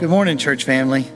Good 0.00 0.08
morning, 0.08 0.38
church 0.38 0.64
family. 0.64 1.06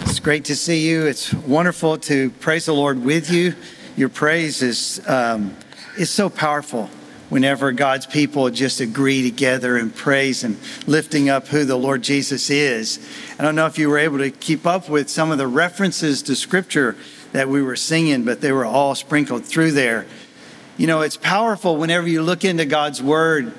It's 0.00 0.20
great 0.20 0.46
to 0.46 0.56
see 0.56 0.88
you. 0.88 1.04
It's 1.04 1.34
wonderful 1.34 1.98
to 1.98 2.30
praise 2.30 2.64
the 2.64 2.72
Lord 2.72 3.04
with 3.04 3.30
you. 3.30 3.54
Your 3.94 4.08
praise 4.08 4.62
is 4.62 5.06
um, 5.06 5.54
so 6.02 6.30
powerful 6.30 6.88
whenever 7.28 7.70
God's 7.72 8.06
people 8.06 8.48
just 8.48 8.80
agree 8.80 9.22
together 9.30 9.76
and 9.76 9.94
praise 9.94 10.44
and 10.44 10.56
lifting 10.86 11.28
up 11.28 11.48
who 11.48 11.66
the 11.66 11.76
Lord 11.76 12.00
Jesus 12.00 12.48
is. 12.48 13.06
I 13.38 13.42
don't 13.42 13.54
know 13.54 13.66
if 13.66 13.78
you 13.78 13.90
were 13.90 13.98
able 13.98 14.16
to 14.16 14.30
keep 14.30 14.66
up 14.66 14.88
with 14.88 15.10
some 15.10 15.30
of 15.30 15.36
the 15.36 15.46
references 15.46 16.22
to 16.22 16.34
Scripture 16.34 16.96
that 17.32 17.50
we 17.50 17.60
were 17.60 17.76
singing, 17.76 18.24
but 18.24 18.40
they 18.40 18.50
were 18.50 18.64
all 18.64 18.94
sprinkled 18.94 19.44
through 19.44 19.72
there. 19.72 20.06
You 20.78 20.86
know, 20.86 21.02
it's 21.02 21.18
powerful 21.18 21.76
whenever 21.76 22.08
you 22.08 22.22
look 22.22 22.46
into 22.46 22.64
God's 22.64 23.02
Word. 23.02 23.52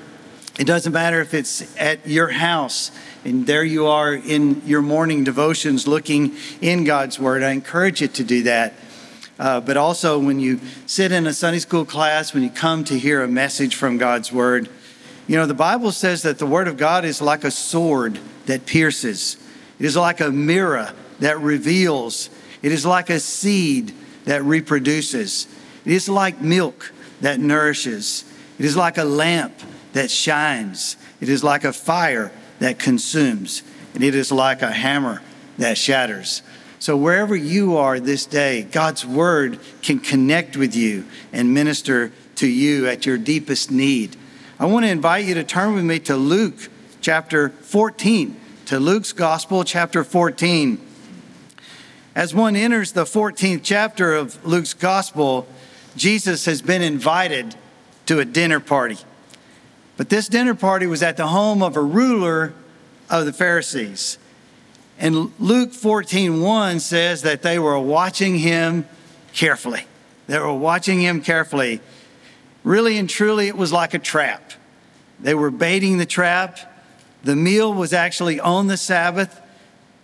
It 0.60 0.68
doesn't 0.68 0.92
matter 0.92 1.22
if 1.22 1.34
it's 1.34 1.74
at 1.78 2.06
your 2.06 2.28
house 2.28 2.92
and 3.24 3.48
there 3.48 3.64
you 3.64 3.88
are 3.88 4.14
in 4.14 4.62
your 4.66 4.82
morning 4.82 5.24
devotions 5.24 5.88
looking 5.88 6.36
in 6.60 6.84
God's 6.84 7.18
Word. 7.18 7.44
I 7.44 7.52
encourage 7.52 8.02
you 8.02 8.10
to 8.10 8.24
do 8.26 8.44
that. 8.44 8.74
Uh, 9.40 9.62
but 9.62 9.78
also, 9.78 10.20
when 10.20 10.42
you 10.42 10.60
sit 10.86 11.14
in 11.14 11.28
a 11.28 11.34
Sunday 11.34 11.60
school 11.60 11.86
class, 11.86 12.34
when 12.34 12.44
you 12.44 12.50
come 12.50 12.84
to 12.84 13.00
hear 13.00 13.24
a 13.24 13.28
message 13.28 13.74
from 13.76 13.98
God's 13.98 14.34
Word, 14.34 14.68
you 15.28 15.38
know, 15.38 15.46
the 15.46 15.54
Bible 15.54 15.94
says 15.94 16.24
that 16.24 16.40
the 16.40 16.46
Word 16.46 16.68
of 16.68 16.76
God 16.76 17.06
is 17.06 17.22
like 17.22 17.46
a 17.46 17.52
sword 17.52 18.20
that 18.46 18.66
pierces, 18.66 19.38
it 19.80 19.86
is 19.86 19.96
like 19.96 20.20
a 20.20 20.30
mirror 20.30 20.92
that 21.22 21.40
reveals, 21.40 22.30
it 22.62 22.74
is 22.74 22.86
like 22.86 23.10
a 23.10 23.22
seed 23.22 23.94
that 24.26 24.44
reproduces, 24.44 25.48
it 25.86 25.94
is 25.94 26.10
like 26.10 26.42
milk 26.42 26.92
that 27.22 27.40
nourishes, 27.40 28.26
it 28.58 28.66
is 28.66 28.76
like 28.76 28.98
a 28.98 29.06
lamp 29.06 29.54
that 29.94 30.12
shines, 30.12 30.98
it 31.20 31.30
is 31.30 31.44
like 31.44 31.64
a 31.64 31.74
fire 31.74 32.32
that 32.60 32.80
consumes, 32.80 33.64
and 33.94 34.04
it 34.04 34.16
is 34.16 34.32
like 34.32 34.62
a 34.62 34.72
hammer 34.72 35.22
that 35.58 35.78
shatters. 35.78 36.42
So, 36.80 36.96
wherever 36.96 37.36
you 37.36 37.76
are 37.76 38.00
this 38.00 38.26
day, 38.26 38.64
God's 38.64 39.06
word 39.06 39.60
can 39.82 40.00
connect 40.00 40.56
with 40.56 40.76
you 40.76 41.06
and 41.34 41.54
minister 41.54 42.12
to 42.36 42.48
you 42.48 42.88
at 42.88 43.06
your 43.06 43.18
deepest 43.18 43.70
need. 43.70 44.16
I 44.60 44.66
want 44.66 44.86
to 44.86 44.90
invite 44.90 45.26
you 45.26 45.34
to 45.36 45.44
turn 45.44 45.76
with 45.76 45.84
me 45.84 46.00
to 46.00 46.16
Luke 46.16 46.70
chapter 47.02 47.50
14, 47.50 48.40
to 48.68 48.80
Luke's 48.80 49.12
Gospel, 49.12 49.64
chapter 49.64 50.04
14. 50.06 50.80
As 52.16 52.34
one 52.34 52.56
enters 52.56 52.94
the 52.94 53.04
14th 53.04 53.62
chapter 53.64 54.14
of 54.14 54.46
Luke's 54.46 54.74
Gospel, 54.74 55.48
Jesus 55.96 56.46
has 56.46 56.62
been 56.62 56.82
invited 56.82 57.56
to 58.06 58.20
a 58.20 58.26
dinner 58.26 58.60
party. 58.60 58.98
But 60.00 60.08
this 60.08 60.30
dinner 60.30 60.56
party 60.56 60.88
was 60.88 61.04
at 61.04 61.18
the 61.18 61.28
home 61.28 61.62
of 61.62 61.76
a 61.76 61.82
ruler 61.82 62.54
of 63.10 63.26
the 63.26 63.34
Pharisees. 63.34 64.18
And 64.98 65.34
Luke 65.42 65.74
14 65.74 66.40
1 66.40 66.80
says 66.80 67.24
that 67.24 67.42
they 67.42 67.60
were 67.60 67.78
watching 67.78 68.40
him 68.40 68.88
carefully. 69.34 69.84
They 70.28 70.40
were 70.40 70.54
watching 70.54 71.02
him 71.02 71.20
carefully. 71.22 71.82
Really 72.64 72.98
and 72.98 73.10
truly, 73.10 73.50
it 73.50 73.58
was 73.58 73.74
like 73.74 73.94
a 73.94 74.00
trap. 74.00 74.54
They 75.20 75.36
were 75.36 75.52
baiting 75.52 75.98
the 75.98 76.06
trap. 76.06 76.60
The 77.26 77.36
meal 77.36 77.74
was 77.74 77.92
actually 77.92 78.40
on 78.40 78.68
the 78.68 78.78
Sabbath. 78.78 79.42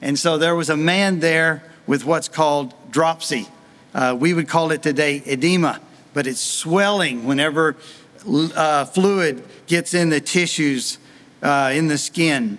And 0.01 0.19
so 0.19 0.37
there 0.37 0.55
was 0.55 0.69
a 0.69 0.75
man 0.75 1.21
there 1.21 1.63
with 1.87 2.03
what's 2.03 2.27
called 2.27 2.73
dropsy. 2.91 3.47
Uh, 3.93 4.13
we 4.19 4.33
would 4.33 4.49
call 4.49 4.71
it 4.71 4.83
today 4.83 5.23
edema, 5.25 5.79
but 6.13 6.27
it's 6.27 6.41
swelling 6.41 7.23
whenever 7.23 7.77
uh, 8.27 8.83
fluid 8.83 9.41
gets 9.67 9.93
in 9.93 10.09
the 10.09 10.19
tissues 10.19 10.97
uh, 11.41 11.71
in 11.73 11.87
the 11.87 11.97
skin. 11.97 12.57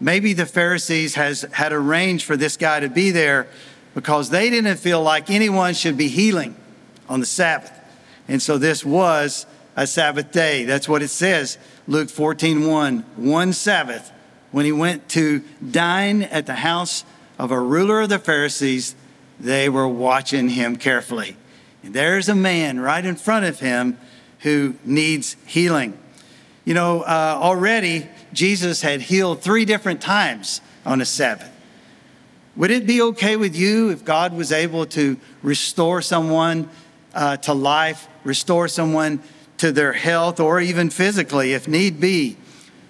Maybe 0.00 0.32
the 0.32 0.46
Pharisees 0.46 1.14
has 1.14 1.42
had 1.52 1.72
arranged 1.72 2.24
for 2.24 2.36
this 2.36 2.56
guy 2.56 2.80
to 2.80 2.88
be 2.88 3.10
there 3.10 3.46
because 3.94 4.30
they 4.30 4.50
didn't 4.50 4.76
feel 4.76 5.02
like 5.02 5.30
anyone 5.30 5.74
should 5.74 5.96
be 5.96 6.08
healing 6.08 6.56
on 7.08 7.20
the 7.20 7.26
Sabbath. 7.26 7.72
And 8.28 8.42
so 8.42 8.58
this 8.58 8.84
was 8.84 9.46
a 9.76 9.86
Sabbath 9.86 10.32
day. 10.32 10.64
That's 10.64 10.88
what 10.88 11.02
it 11.02 11.08
says, 11.08 11.58
Luke 11.86 12.10
14 12.10 12.66
1. 12.66 12.98
One 13.16 13.52
Sabbath, 13.52 14.12
when 14.50 14.64
he 14.64 14.72
went 14.72 15.08
to 15.10 15.42
dine 15.70 16.22
at 16.22 16.46
the 16.46 16.56
house 16.56 17.04
of 17.38 17.50
a 17.50 17.60
ruler 17.60 18.02
of 18.02 18.08
the 18.08 18.18
Pharisees, 18.18 18.94
they 19.38 19.68
were 19.68 19.88
watching 19.88 20.50
him 20.50 20.76
carefully. 20.76 21.36
And 21.82 21.94
there's 21.94 22.28
a 22.28 22.34
man 22.34 22.80
right 22.80 23.04
in 23.04 23.16
front 23.16 23.44
of 23.44 23.60
him 23.60 23.98
who 24.40 24.74
needs 24.84 25.36
healing. 25.46 25.98
You 26.64 26.72
know, 26.72 27.02
uh, 27.02 27.38
already 27.40 28.08
Jesus 28.32 28.80
had 28.80 29.02
healed 29.02 29.42
three 29.42 29.64
different 29.64 30.00
times 30.00 30.60
on 30.86 31.00
a 31.00 31.04
Sabbath. 31.04 31.50
Would 32.56 32.70
it 32.70 32.86
be 32.86 33.02
okay 33.02 33.36
with 33.36 33.56
you 33.56 33.90
if 33.90 34.04
God 34.04 34.32
was 34.32 34.52
able 34.52 34.86
to 34.86 35.18
restore 35.42 36.00
someone 36.00 36.70
uh, 37.12 37.36
to 37.38 37.52
life, 37.52 38.08
restore 38.22 38.68
someone 38.68 39.20
to 39.58 39.72
their 39.72 39.92
health, 39.92 40.40
or 40.40 40.60
even 40.60 40.88
physically 40.88 41.52
if 41.52 41.68
need 41.68 42.00
be? 42.00 42.36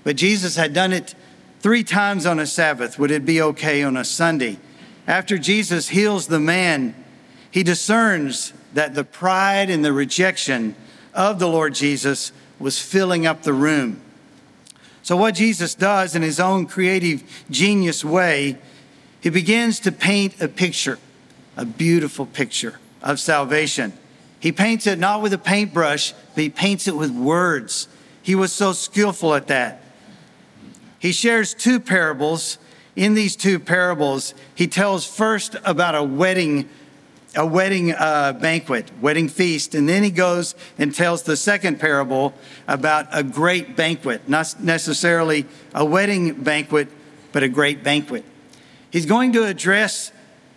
But 0.04 0.16
Jesus 0.16 0.56
had 0.56 0.72
done 0.72 0.92
it 0.92 1.14
three 1.60 1.82
times 1.82 2.26
on 2.26 2.38
a 2.38 2.46
Sabbath. 2.46 2.98
Would 2.98 3.10
it 3.10 3.24
be 3.24 3.40
okay 3.40 3.82
on 3.82 3.96
a 3.96 4.04
Sunday? 4.04 4.58
After 5.06 5.36
Jesus 5.38 5.88
heals 5.88 6.26
the 6.26 6.40
man, 6.40 6.94
he 7.50 7.62
discerns 7.62 8.52
that 8.74 8.94
the 8.94 9.04
pride 9.04 9.70
and 9.70 9.84
the 9.84 9.92
rejection 9.92 10.76
of 11.14 11.38
the 11.38 11.48
Lord 11.48 11.74
Jesus 11.74 12.32
was 12.58 12.80
filling 12.80 13.26
up 13.26 13.42
the 13.42 13.52
room. 13.52 14.00
So, 15.02 15.16
what 15.16 15.34
Jesus 15.34 15.74
does 15.74 16.14
in 16.14 16.22
his 16.22 16.40
own 16.40 16.66
creative, 16.66 17.22
genius 17.50 18.04
way, 18.04 18.58
he 19.20 19.30
begins 19.30 19.80
to 19.80 19.92
paint 19.92 20.40
a 20.40 20.48
picture, 20.48 20.98
a 21.56 21.64
beautiful 21.64 22.26
picture 22.26 22.78
of 23.02 23.20
salvation. 23.20 23.92
He 24.40 24.52
paints 24.52 24.86
it 24.86 24.98
not 24.98 25.22
with 25.22 25.32
a 25.32 25.38
paintbrush, 25.38 26.12
but 26.34 26.42
he 26.42 26.50
paints 26.50 26.88
it 26.88 26.96
with 26.96 27.10
words. 27.10 27.88
He 28.22 28.34
was 28.34 28.52
so 28.52 28.72
skillful 28.72 29.34
at 29.34 29.46
that. 29.48 29.82
He 30.98 31.12
shares 31.12 31.54
two 31.54 31.80
parables. 31.80 32.58
In 32.96 33.14
these 33.14 33.36
two 33.36 33.58
parables, 33.58 34.34
he 34.54 34.66
tells 34.66 35.06
first 35.06 35.56
about 35.64 35.94
a 35.94 36.02
wedding 36.02 36.68
a 37.36 37.46
wedding 37.46 37.92
uh, 37.92 38.32
banquet, 38.34 38.90
wedding 39.00 39.28
feast. 39.28 39.74
And 39.74 39.88
then 39.88 40.02
he 40.02 40.10
goes 40.10 40.54
and 40.78 40.94
tells 40.94 41.22
the 41.22 41.36
second 41.36 41.80
parable 41.80 42.34
about 42.68 43.06
a 43.12 43.22
great 43.22 43.76
banquet, 43.76 44.28
not 44.28 44.60
necessarily 44.60 45.46
a 45.74 45.84
wedding 45.84 46.42
banquet, 46.42 46.88
but 47.32 47.42
a 47.42 47.48
great 47.48 47.82
banquet. 47.82 48.24
He's 48.90 49.06
going 49.06 49.32
to 49.32 49.44
address 49.44 50.12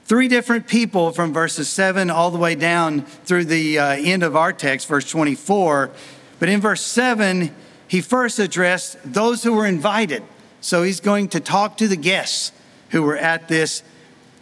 three 0.06 0.28
different 0.28 0.68
people 0.68 1.12
from 1.12 1.34
verses 1.34 1.68
7 1.68 2.10
all 2.10 2.32
the 2.32 2.38
way 2.38 2.56
down 2.56 3.02
through 3.02 3.46
the 3.46 3.80
uh, 3.80 3.96
end 3.98 4.24
of 4.24 4.36
our 4.36 4.54
text, 4.54 4.88
verse 4.88 5.10
24. 5.10 5.92
But 6.40 6.50
in 6.50 6.62
verse 6.62 6.82
7, 6.82 7.54
he 7.88 8.02
first 8.02 8.40
addressed 8.40 8.98
those 9.04 9.44
who 9.44 9.54
were 9.54 9.66
invited. 9.66 10.24
So 10.62 10.84
he's 10.84 11.00
going 11.00 11.30
to 11.30 11.40
talk 11.40 11.78
to 11.78 11.88
the 11.88 11.96
guests 11.96 12.52
who 12.90 13.04
were 13.04 13.18
at 13.18 13.48
this 13.48 13.84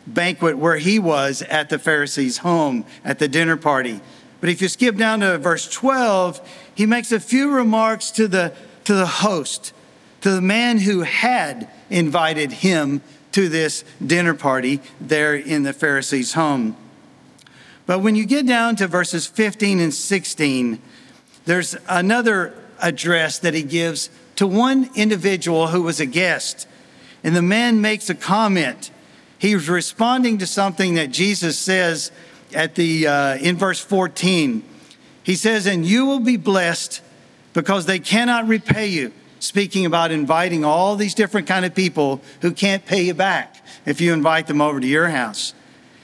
banquet 0.08 0.58
where 0.58 0.78
he 0.78 1.00
was 1.00 1.42
at 1.44 1.70
the 1.70 1.80
Pharisee's 1.80 2.40
home 2.40 2.86
at 3.04 3.20
the 3.20 3.28
dinner 3.28 3.58
party. 3.58 4.02
But 4.42 4.50
if 4.50 4.62
you 4.62 4.68
skip 4.68 4.96
down 4.96 5.22
to 5.22 5.38
verse 5.38 5.70
12, 5.70 6.42
he 6.76 6.86
makes 6.86 7.12
a 7.12 7.20
few 7.20 7.52
remarks 7.52 8.12
to 8.12 8.28
the, 8.28 8.54
to 8.84 8.94
the 8.94 9.08
host, 9.08 9.74
to 10.22 10.32
the 10.32 10.42
man 10.42 10.80
who 10.80 11.02
had 11.02 11.70
invited 11.90 12.52
him 12.52 13.02
to 13.32 13.50
this 13.50 13.84
dinner 14.06 14.34
party 14.34 14.82
there 15.02 15.36
in 15.36 15.64
the 15.64 15.74
Pharisee's 15.74 16.34
home. 16.34 16.76
But 17.86 18.00
when 18.00 18.16
you 18.16 18.26
get 18.26 18.48
down 18.48 18.76
to 18.78 18.88
verses 18.88 19.28
15 19.28 19.80
and 19.80 19.94
16, 19.94 20.82
there's 21.46 21.76
another 21.88 22.54
address 22.80 23.40
that 23.40 23.54
he 23.54 23.64
gives 23.64 24.10
to 24.36 24.48
one 24.48 24.90
individual 24.96 25.68
who 25.68 25.84
was 25.84 26.00
a 26.00 26.06
guest. 26.06 26.68
And 27.24 27.36
the 27.36 27.42
man 27.42 27.82
makes 27.82 28.10
a 28.10 28.16
comment 28.16 28.92
he 29.38 29.54
was 29.56 29.70
responding 29.70 30.38
to 30.40 30.48
something 30.48 30.96
that 30.96 31.12
Jesus 31.12 31.58
says 31.58 32.12
at 32.54 32.76
the 32.76 33.08
uh, 33.08 33.38
in 33.38 33.58
verse 33.58 33.80
14. 33.80 34.64
He 35.24 35.36
says, 35.36 35.66
"And 35.66 35.86
you 35.86 36.06
will 36.06 36.20
be 36.20 36.38
blessed 36.38 37.02
because 37.54 37.86
they 37.86 38.00
cannot 38.00 38.48
repay 38.48 38.88
you." 38.88 39.12
Speaking 39.40 39.86
about 39.86 40.12
inviting 40.12 40.64
all 40.64 40.96
these 40.96 41.14
different 41.14 41.48
kind 41.48 41.66
of 41.66 41.76
people 41.76 42.22
who 42.42 42.52
can't 42.52 42.86
pay 42.86 43.04
you 43.04 43.14
back 43.14 43.58
if 43.86 44.02
you 44.02 44.14
invite 44.14 44.48
them 44.48 44.62
over 44.62 44.80
to 44.80 44.88
your 44.88 45.10
house. 45.10 45.54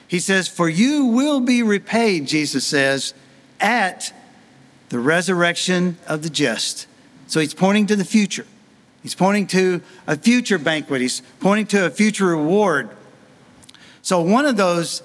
He 0.08 0.20
says, 0.20 0.48
"For 0.48 0.70
you 0.70 1.06
will 1.06 1.40
be 1.40 1.64
repaid," 1.64 2.28
Jesus 2.28 2.66
says, 2.66 3.14
"at 3.60 4.14
the 4.90 5.00
resurrection 5.00 5.98
of 6.08 6.22
the 6.22 6.30
just." 6.30 6.86
So 7.28 7.40
he's 7.40 7.54
pointing 7.54 7.88
to 7.88 7.96
the 7.96 8.04
future. 8.04 8.46
He's 9.02 9.16
pointing 9.16 9.48
to 9.48 9.82
a 10.06 10.18
future 10.18 10.58
banquet. 10.58 11.02
He's 11.02 11.22
pointing 11.40 11.66
to 11.68 11.86
a 11.86 11.90
future 11.90 12.28
reward. 12.28 12.90
So 14.02 14.22
one 14.22 14.46
of 14.46 14.58
those 14.58 15.04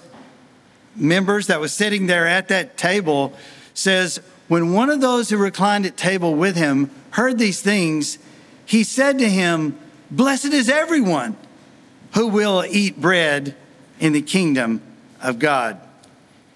members 0.95 1.49
that 1.49 1.61
was 1.61 1.73
sitting 1.73 2.07
there 2.07 2.27
at 2.27 2.49
that 2.49 2.77
table 2.77 3.35
says, 3.75 4.21
When 4.49 4.73
one 4.73 4.91
of 4.91 5.01
those 5.01 5.29
who 5.29 5.37
reclined 5.37 5.87
at 5.87 5.97
table 5.97 6.35
with 6.35 6.57
him 6.57 6.91
heard 7.11 7.39
these 7.39 7.61
things, 7.61 8.19
he 8.65 8.83
said 8.85 9.19
to 9.19 9.29
him, 9.29 9.79
Blessed 10.11 10.47
is 10.47 10.69
everyone 10.69 11.37
who 12.15 12.29
will 12.29 12.65
eat 12.69 13.01
bread 13.01 13.55
in 14.01 14.13
the 14.13 14.23
kingdom 14.23 14.81
of 15.23 15.39
God. 15.39 15.81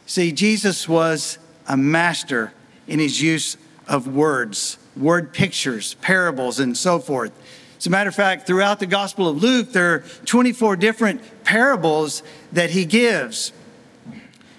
See, 0.07 0.33
Jesus 0.33 0.89
was 0.89 1.39
a 1.69 1.77
master 1.77 2.53
in 2.87 2.99
his 2.99 3.21
use 3.21 3.57
of 3.87 4.07
words, 4.09 4.79
word 4.97 5.33
pictures, 5.33 5.95
parables, 5.95 6.59
and 6.59 6.77
so 6.77 6.99
forth. 6.99 7.33
As 7.81 7.87
a 7.87 7.91
matter 7.91 8.11
of 8.11 8.15
fact, 8.15 8.47
throughout 8.47 8.79
the 8.79 8.85
Gospel 8.85 9.27
of 9.27 9.43
Luke, 9.43 9.73
there 9.73 9.95
are 9.95 10.05
24 10.27 10.77
different 10.77 11.23
parables 11.45 12.23
that 12.53 12.69
he 12.69 12.85
gives. 12.85 13.55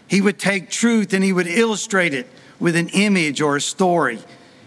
He 0.07 0.21
would 0.21 0.39
take 0.39 0.71
truth 0.71 1.13
and 1.13 1.23
he 1.23 1.31
would 1.31 1.45
illustrate 1.45 2.15
it 2.15 2.27
with 2.59 2.75
an 2.75 2.89
image 2.89 3.39
or 3.39 3.57
a 3.57 3.61
story. 3.61 4.17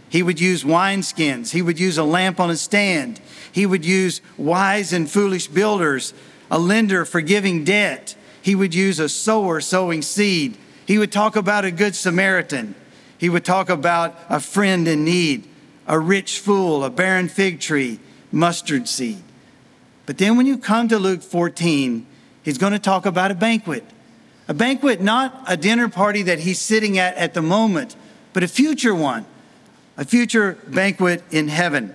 He 0.09 0.23
would 0.23 0.41
use 0.41 0.63
wineskins. 0.63 1.51
He 1.51 1.63
would 1.63 1.81
use 1.81 1.99
a 1.99 2.05
lamp 2.05 2.39
on 2.39 2.49
a 2.49 2.55
stand. 2.55 3.21
He 3.51 3.67
would 3.67 3.85
use 3.85 4.21
wise 4.39 4.93
and 4.93 5.11
foolish 5.11 5.49
builders, 5.49 6.15
a 6.49 6.61
lender 6.61 7.05
forgiving 7.05 7.65
debt. 7.65 8.15
He 8.41 8.55
would 8.55 8.73
use 8.73 9.01
a 9.01 9.09
sower 9.09 9.61
sowing 9.61 10.01
seed. 10.01 10.57
He 10.87 10.97
would 10.97 11.11
talk 11.11 11.35
about 11.35 11.65
a 11.65 11.73
good 11.73 11.97
Samaritan. 11.97 12.77
He 13.19 13.29
would 13.29 13.45
talk 13.45 13.69
about 13.69 14.17
a 14.29 14.39
friend 14.39 14.87
in 14.87 15.05
need, 15.05 15.49
a 15.89 15.99
rich 15.99 16.39
fool, 16.39 16.85
a 16.85 16.91
barren 16.91 17.29
fig 17.29 17.59
tree, 17.59 17.99
mustard 18.35 18.89
seed. 18.89 19.23
But 20.07 20.19
then 20.19 20.37
when 20.37 20.45
you 20.45 20.59
come 20.59 20.89
to 20.89 20.99
Luke 20.99 21.23
14, 21.23 22.07
he's 22.43 22.59
going 22.59 22.73
to 22.73 22.79
talk 22.79 23.07
about 23.07 23.31
a 23.31 23.35
banquet. 23.35 23.85
A 24.49 24.55
banquet, 24.55 25.01
not 25.01 25.43
a 25.47 25.57
dinner 25.57 25.89
party 25.89 26.23
that 26.23 26.41
he's 26.41 26.61
sitting 26.61 26.99
at 26.99 27.17
at 27.17 27.33
the 27.33 27.41
moment, 27.41 27.97
but 28.35 28.43
a 28.43 28.49
future 28.49 28.95
one, 28.95 29.25
a 29.97 30.05
future 30.05 30.59
banquet 30.67 31.23
in 31.31 31.49
heaven. 31.49 31.95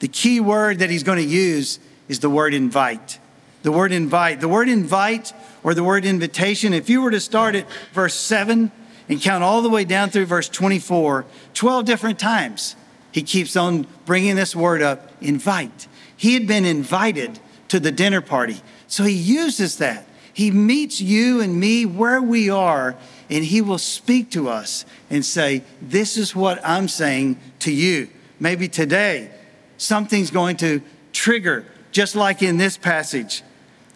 The 0.00 0.08
key 0.08 0.40
word 0.40 0.80
that 0.80 0.90
he's 0.90 1.02
going 1.02 1.18
to 1.18 1.24
use 1.24 1.78
is 2.08 2.20
the 2.20 2.28
word 2.28 2.52
invite. 2.52 3.18
The 3.62 3.72
word 3.72 3.92
invite. 3.92 4.40
The 4.40 4.48
word 4.48 4.68
invite 4.68 5.32
or 5.62 5.72
the 5.72 5.84
word 5.84 6.04
invitation, 6.04 6.74
if 6.74 6.90
you 6.90 7.00
were 7.00 7.10
to 7.10 7.20
start 7.20 7.54
at 7.54 7.66
verse 7.92 8.14
7 8.14 8.70
and 9.08 9.22
count 9.22 9.42
all 9.42 9.62
the 9.62 9.70
way 9.70 9.84
down 9.84 10.10
through 10.10 10.26
verse 10.26 10.48
24, 10.48 11.24
12 11.54 11.84
different 11.84 12.18
times, 12.18 12.76
he 13.12 13.22
keeps 13.22 13.56
on 13.56 13.86
bringing 14.04 14.36
this 14.36 14.54
word 14.54 14.82
up 14.82 15.12
invite. 15.20 15.88
He 16.16 16.34
had 16.34 16.46
been 16.46 16.64
invited 16.64 17.40
to 17.68 17.80
the 17.80 17.92
dinner 17.92 18.20
party. 18.20 18.60
So 18.86 19.04
he 19.04 19.12
uses 19.12 19.78
that. 19.78 20.06
He 20.32 20.50
meets 20.50 21.00
you 21.00 21.40
and 21.40 21.58
me 21.58 21.84
where 21.84 22.22
we 22.22 22.48
are, 22.48 22.96
and 23.28 23.44
he 23.44 23.60
will 23.60 23.78
speak 23.78 24.30
to 24.30 24.48
us 24.48 24.84
and 25.10 25.24
say, 25.24 25.64
This 25.82 26.16
is 26.16 26.34
what 26.34 26.60
I'm 26.64 26.86
saying 26.86 27.38
to 27.60 27.72
you. 27.72 28.08
Maybe 28.38 28.68
today, 28.68 29.30
something's 29.78 30.30
going 30.30 30.56
to 30.58 30.80
trigger, 31.12 31.64
just 31.90 32.14
like 32.14 32.42
in 32.42 32.56
this 32.56 32.76
passage. 32.76 33.42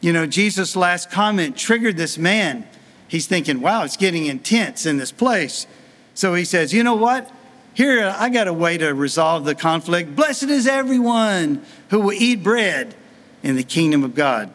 You 0.01 0.13
know, 0.13 0.27
Jesus' 0.27 0.75
last 0.75 1.11
comment 1.11 1.57
triggered 1.57 1.97
this 1.97 2.19
man. 2.19 2.67
He's 3.07 3.27
thinking, 3.27 3.61
wow, 3.61 3.85
it's 3.85 3.97
getting 3.97 4.27
intense 4.27 4.85
in 4.85 4.97
this 4.97 5.13
place. 5.13 5.67
So 6.15 6.35
he 6.35 6.45
says, 6.45 6.73
you 6.75 6.83
know 6.83 6.95
what? 6.95 7.31
Here, 7.75 8.15
I 8.17 8.29
got 8.29 8.49
a 8.49 8.53
way 8.53 8.77
to 8.79 8.93
resolve 8.93 9.45
the 9.45 9.55
conflict. 9.55 10.15
Blessed 10.15 10.45
is 10.45 10.67
everyone 10.67 11.65
who 11.89 12.01
will 12.01 12.13
eat 12.13 12.43
bread 12.43 12.95
in 13.43 13.57
the 13.57 13.63
kingdom 13.63 14.05
of 14.05 14.15
God. 14.15 14.51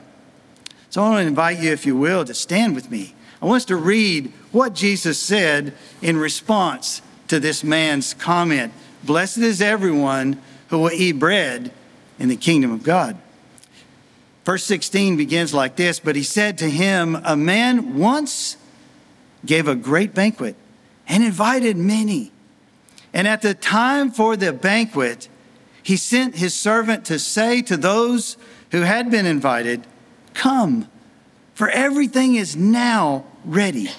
So 0.89 1.03
I 1.03 1.09
want 1.09 1.23
to 1.23 1.27
invite 1.27 1.59
you, 1.59 1.71
if 1.71 1.85
you 1.85 1.95
will, 1.95 2.23
to 2.25 2.33
stand 2.33 2.75
with 2.75 2.91
me. 2.91 3.15
I 3.41 3.45
want 3.45 3.57
us 3.57 3.65
to 3.65 3.75
read 3.75 4.31
what 4.51 4.73
Jesus 4.73 5.19
said 5.19 5.73
in 6.01 6.17
response 6.17 7.01
to 7.27 7.39
this 7.39 7.63
man's 7.63 8.13
comment. 8.13 8.73
Blessed 9.03 9.39
is 9.39 9.61
everyone 9.61 10.41
who 10.69 10.79
will 10.79 10.91
eat 10.91 11.13
bread 11.13 11.71
in 12.19 12.29
the 12.29 12.35
kingdom 12.35 12.71
of 12.71 12.83
God. 12.83 13.17
Verse 14.45 14.63
16 14.63 15.17
begins 15.17 15.53
like 15.53 15.75
this 15.75 15.99
But 15.99 16.15
he 16.15 16.23
said 16.23 16.57
to 16.59 16.69
him, 16.69 17.17
A 17.23 17.35
man 17.35 17.97
once 17.97 18.57
gave 19.45 19.67
a 19.67 19.75
great 19.75 20.13
banquet 20.13 20.55
and 21.07 21.23
invited 21.23 21.77
many. 21.77 22.31
And 23.13 23.27
at 23.27 23.41
the 23.41 23.53
time 23.53 24.11
for 24.11 24.35
the 24.35 24.53
banquet, 24.53 25.29
he 25.81 25.97
sent 25.97 26.35
his 26.35 26.53
servant 26.53 27.05
to 27.05 27.19
say 27.19 27.61
to 27.63 27.77
those 27.77 28.37
who 28.71 28.81
had 28.81 29.09
been 29.09 29.25
invited, 29.25 29.87
Come, 30.33 30.87
for 31.53 31.69
everything 31.69 32.35
is 32.35 32.55
now 32.55 33.25
ready. 33.45 33.89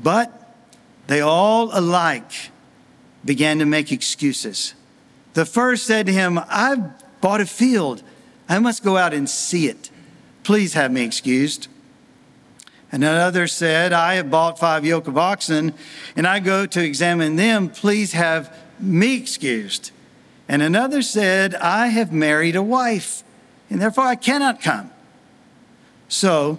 But 0.00 0.56
they 1.08 1.20
all 1.20 1.76
alike 1.76 2.50
began 3.24 3.58
to 3.58 3.66
make 3.66 3.92
excuses. 3.92 4.74
The 5.34 5.44
first 5.44 5.86
said 5.86 6.06
to 6.06 6.12
him, 6.12 6.40
I've 6.48 6.82
bought 7.20 7.40
a 7.40 7.46
field 7.46 8.02
I 8.52 8.58
must 8.58 8.84
go 8.84 8.98
out 8.98 9.14
and 9.14 9.30
see 9.30 9.66
it. 9.66 9.90
Please 10.42 10.74
have 10.74 10.92
me 10.92 11.02
excused. 11.02 11.68
And 12.92 13.02
another 13.02 13.46
said, 13.46 13.94
I 13.94 14.14
have 14.14 14.30
bought 14.30 14.58
five 14.58 14.84
yoke 14.84 15.08
of 15.08 15.16
oxen, 15.16 15.72
and 16.14 16.26
I 16.26 16.40
go 16.40 16.66
to 16.66 16.84
examine 16.84 17.36
them. 17.36 17.70
Please 17.70 18.12
have 18.12 18.54
me 18.78 19.16
excused. 19.16 19.92
And 20.46 20.60
another 20.60 21.00
said, 21.00 21.54
I 21.54 21.86
have 21.86 22.12
married 22.12 22.54
a 22.54 22.62
wife, 22.62 23.24
and 23.70 23.80
therefore 23.80 24.04
I 24.04 24.16
cannot 24.16 24.60
come. 24.60 24.90
So 26.08 26.58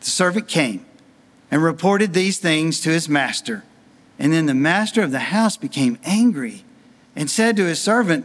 the 0.00 0.06
servant 0.06 0.48
came 0.48 0.86
and 1.50 1.62
reported 1.62 2.14
these 2.14 2.38
things 2.38 2.80
to 2.80 2.88
his 2.88 3.06
master. 3.06 3.64
And 4.18 4.32
then 4.32 4.46
the 4.46 4.54
master 4.54 5.02
of 5.02 5.10
the 5.10 5.18
house 5.18 5.58
became 5.58 5.98
angry 6.04 6.64
and 7.14 7.28
said 7.28 7.56
to 7.56 7.66
his 7.66 7.80
servant, 7.80 8.24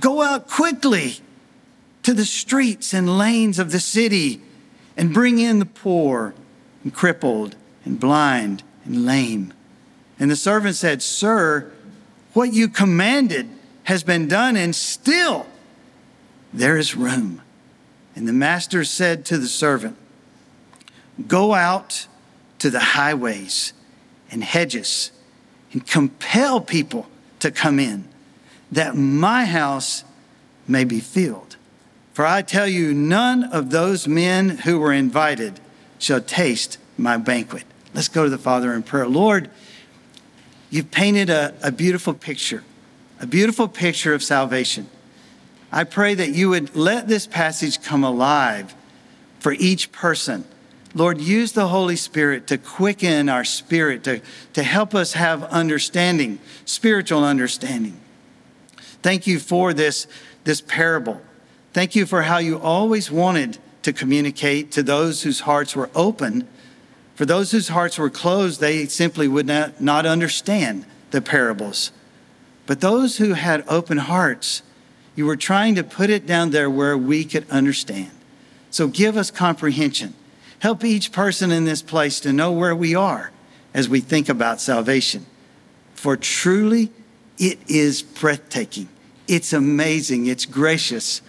Go 0.00 0.22
out 0.22 0.48
quickly 0.48 1.16
to 2.02 2.14
the 2.14 2.24
streets 2.24 2.94
and 2.94 3.18
lanes 3.18 3.58
of 3.58 3.72
the 3.72 3.80
city 3.80 4.40
and 4.96 5.12
bring 5.12 5.38
in 5.38 5.58
the 5.58 5.66
poor 5.66 6.32
and 6.86 6.94
crippled 6.94 7.56
and 7.84 7.98
blind 7.98 8.62
and 8.84 9.04
lame. 9.04 9.52
And 10.20 10.30
the 10.30 10.36
servant 10.36 10.76
said, 10.76 11.02
Sir, 11.02 11.72
what 12.32 12.52
you 12.52 12.68
commanded 12.68 13.48
has 13.82 14.04
been 14.04 14.28
done, 14.28 14.56
and 14.56 14.72
still 14.72 15.48
there 16.54 16.76
is 16.76 16.94
room. 16.94 17.42
And 18.14 18.28
the 18.28 18.32
master 18.32 18.84
said 18.84 19.24
to 19.24 19.36
the 19.36 19.48
servant, 19.48 19.96
Go 21.26 21.54
out 21.54 22.06
to 22.60 22.70
the 22.70 22.78
highways 22.78 23.72
and 24.30 24.44
hedges 24.44 25.10
and 25.72 25.84
compel 25.84 26.60
people 26.60 27.08
to 27.40 27.50
come 27.50 27.80
in, 27.80 28.04
that 28.70 28.94
my 28.94 29.44
house 29.44 30.04
may 30.68 30.84
be 30.84 31.00
filled. 31.00 31.56
For 32.12 32.24
I 32.24 32.42
tell 32.42 32.68
you, 32.68 32.94
none 32.94 33.42
of 33.42 33.70
those 33.70 34.06
men 34.06 34.58
who 34.58 34.78
were 34.78 34.92
invited 34.92 35.58
shall 35.98 36.20
taste 36.20 36.78
my 36.98 37.16
banquet. 37.16 37.64
Let's 37.94 38.08
go 38.08 38.24
to 38.24 38.30
the 38.30 38.38
Father 38.38 38.74
in 38.74 38.82
prayer. 38.82 39.06
Lord, 39.06 39.50
you've 40.70 40.90
painted 40.90 41.30
a, 41.30 41.54
a 41.62 41.72
beautiful 41.72 42.14
picture, 42.14 42.64
a 43.20 43.26
beautiful 43.26 43.68
picture 43.68 44.14
of 44.14 44.22
salvation. 44.22 44.88
I 45.72 45.84
pray 45.84 46.14
that 46.14 46.30
you 46.30 46.50
would 46.50 46.76
let 46.76 47.08
this 47.08 47.26
passage 47.26 47.82
come 47.82 48.04
alive 48.04 48.74
for 49.40 49.52
each 49.52 49.92
person. 49.92 50.44
Lord, 50.94 51.20
use 51.20 51.52
the 51.52 51.68
Holy 51.68 51.96
Spirit 51.96 52.46
to 52.46 52.58
quicken 52.58 53.28
our 53.28 53.44
spirit, 53.44 54.04
to, 54.04 54.22
to 54.54 54.62
help 54.62 54.94
us 54.94 55.12
have 55.12 55.42
understanding, 55.44 56.38
spiritual 56.64 57.22
understanding. 57.22 58.00
Thank 59.02 59.26
you 59.26 59.38
for 59.38 59.74
this, 59.74 60.06
this 60.44 60.60
parable. 60.60 61.20
Thank 61.72 61.94
you 61.94 62.06
for 62.06 62.22
how 62.22 62.38
you 62.38 62.58
always 62.58 63.10
wanted 63.10 63.58
to 63.86 63.92
communicate 63.92 64.72
to 64.72 64.82
those 64.82 65.22
whose 65.22 65.40
hearts 65.40 65.76
were 65.76 65.88
open. 65.94 66.48
For 67.14 67.24
those 67.24 67.52
whose 67.52 67.68
hearts 67.68 67.96
were 67.96 68.10
closed, 68.10 68.60
they 68.60 68.86
simply 68.86 69.28
would 69.28 69.46
not, 69.46 69.80
not 69.80 70.04
understand 70.04 70.84
the 71.12 71.22
parables. 71.22 71.92
But 72.66 72.80
those 72.80 73.18
who 73.18 73.34
had 73.34 73.64
open 73.68 73.98
hearts, 73.98 74.62
you 75.14 75.24
were 75.24 75.36
trying 75.36 75.76
to 75.76 75.84
put 75.84 76.10
it 76.10 76.26
down 76.26 76.50
there 76.50 76.68
where 76.68 76.98
we 76.98 77.24
could 77.24 77.48
understand. 77.48 78.10
So 78.70 78.88
give 78.88 79.16
us 79.16 79.30
comprehension. 79.30 80.14
Help 80.58 80.82
each 80.82 81.12
person 81.12 81.52
in 81.52 81.64
this 81.64 81.80
place 81.80 82.18
to 82.20 82.32
know 82.32 82.50
where 82.50 82.74
we 82.74 82.96
are 82.96 83.30
as 83.72 83.88
we 83.88 84.00
think 84.00 84.28
about 84.28 84.60
salvation. 84.60 85.26
For 85.94 86.16
truly, 86.16 86.90
it 87.38 87.60
is 87.68 88.02
breathtaking. 88.02 88.88
It's 89.28 89.52
amazing. 89.52 90.26
It's 90.26 90.44
gracious. 90.44 91.22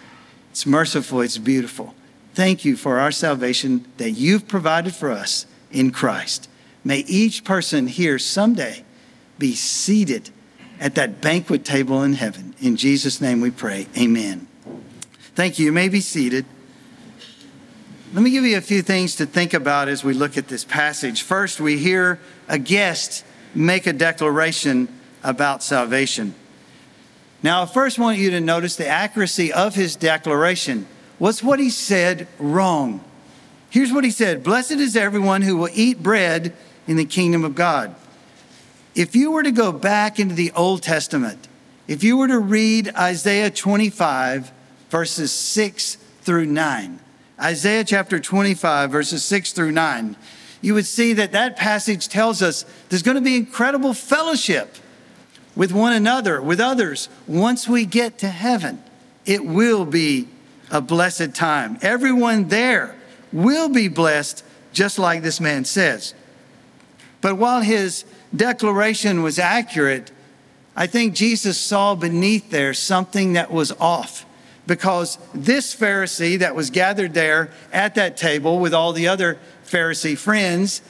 It's 0.50 0.66
merciful, 0.66 1.22
it's 1.22 1.38
beautiful. 1.38 1.94
Thank 2.38 2.64
you 2.64 2.78
for 2.78 3.00
our 3.00 3.12
salvation 3.12 3.88
that 3.98 4.12
you've 4.12 4.48
provided 4.48 4.94
for 4.94 5.10
us 5.10 5.48
in 5.72 5.90
Christ. 5.90 6.48
May 6.84 7.00
each 7.00 7.44
person 7.44 7.88
here 7.88 8.20
someday 8.20 8.84
be 9.40 9.56
seated 9.56 10.30
at 10.80 10.94
that 10.94 11.20
banquet 11.20 11.66
table 11.66 12.04
in 12.04 12.14
heaven. 12.14 12.54
In 12.62 12.76
Jesus' 12.76 13.20
name 13.20 13.42
we 13.42 13.50
pray. 13.50 13.88
Amen. 13.98 14.48
Thank 15.34 15.58
you. 15.58 15.66
You 15.66 15.72
may 15.72 15.90
be 15.90 16.00
seated. 16.00 16.46
Let 18.14 18.22
me 18.22 18.30
give 18.30 18.44
you 18.44 18.58
a 18.58 18.62
few 18.62 18.84
things 18.84 19.16
to 19.16 19.26
think 19.26 19.56
about 19.56 19.88
as 19.88 20.04
we 20.04 20.14
look 20.14 20.38
at 20.38 20.48
this 20.48 20.64
passage. 20.64 21.24
First, 21.24 21.60
we 21.60 21.80
hear 21.80 22.20
a 22.48 22.60
guest 22.60 23.26
make 23.56 23.88
a 23.88 23.94
declaration 23.94 24.90
about 25.24 25.64
salvation. 25.64 26.36
Now, 27.42 27.64
I 27.64 27.66
first 27.66 27.98
want 27.98 28.20
you 28.20 28.30
to 28.30 28.40
notice 28.40 28.76
the 28.76 28.88
accuracy 28.88 29.52
of 29.52 29.74
his 29.74 29.96
declaration. 29.96 30.86
Was 31.20 31.44
what 31.44 31.60
he 31.60 31.70
said 31.70 32.28
wrong. 32.40 33.04
Here's 33.70 33.92
what 33.92 34.04
he 34.04 34.12
said 34.12 34.44
Blessed 34.44 34.74
is 34.74 34.96
everyone 34.96 35.42
who 35.42 35.58
will 35.58 35.70
eat 35.74 36.02
bread 36.02 36.54
in 36.88 36.98
the 36.98 37.06
kingdom 37.06 37.44
of 37.44 37.56
God. 37.56 37.96
If 38.96 39.16
you 39.16 39.32
were 39.32 39.44
to 39.44 39.52
go 39.52 39.72
back 39.72 40.20
into 40.20 40.36
the 40.36 40.52
Old 40.54 40.82
Testament, 40.82 41.48
if 41.88 42.04
you 42.04 42.18
were 42.18 42.28
to 42.28 42.40
read 42.40 42.94
Isaiah 42.96 43.52
25, 43.52 44.52
verses 44.90 45.32
6 45.32 45.96
through 46.22 46.48
9, 46.48 47.00
Isaiah 47.40 47.84
chapter 47.84 48.20
25, 48.20 48.92
verses 48.92 49.24
6 49.24 49.54
through 49.54 49.72
9, 49.72 50.16
you 50.62 50.74
would 50.74 50.88
see 50.88 51.14
that 51.14 51.32
that 51.34 51.56
passage 51.56 52.08
tells 52.08 52.42
us 52.42 52.66
there's 52.90 53.04
going 53.04 53.16
to 53.16 53.22
be 53.22 53.36
incredible 53.36 53.94
fellowship 53.94 54.76
with 55.56 55.72
one 55.72 55.94
another, 55.94 56.42
with 56.42 56.60
others, 56.60 57.10
once 57.28 57.68
we 57.68 57.86
get 57.86 58.18
to 58.20 58.30
heaven. 58.30 58.82
It 59.26 59.46
will 59.46 59.86
be 59.86 60.28
a 60.72 60.82
blessed 60.82 61.34
time. 61.34 61.78
Everyone 61.82 62.48
there 62.48 62.96
will 63.32 63.70
be 63.70 63.88
blessed, 63.88 64.44
just 64.74 65.00
like 65.00 65.22
this 65.22 65.40
man 65.40 65.66
says. 65.66 66.14
But 67.22 67.36
while 67.36 67.62
his 67.62 68.06
declaration 68.36 69.24
was 69.24 69.40
accurate, 69.40 70.12
I 70.76 70.88
think 70.88 71.16
Jesus 71.16 71.60
saw 71.60 71.96
beneath 71.96 72.52
there 72.52 72.74
something 72.74 73.34
that 73.34 73.52
was 73.52 73.72
off 73.74 74.26
because 74.68 75.18
this 75.34 75.76
Pharisee 75.76 76.40
that 76.40 76.54
was 76.56 76.70
gathered 76.70 77.14
there 77.14 77.52
at 77.72 77.96
that 77.96 78.18
table 78.18 78.60
with 78.60 78.74
all 78.74 78.94
the 78.94 79.08
other 79.08 79.40
Pharisee 79.66 80.18
friends, 80.18 80.82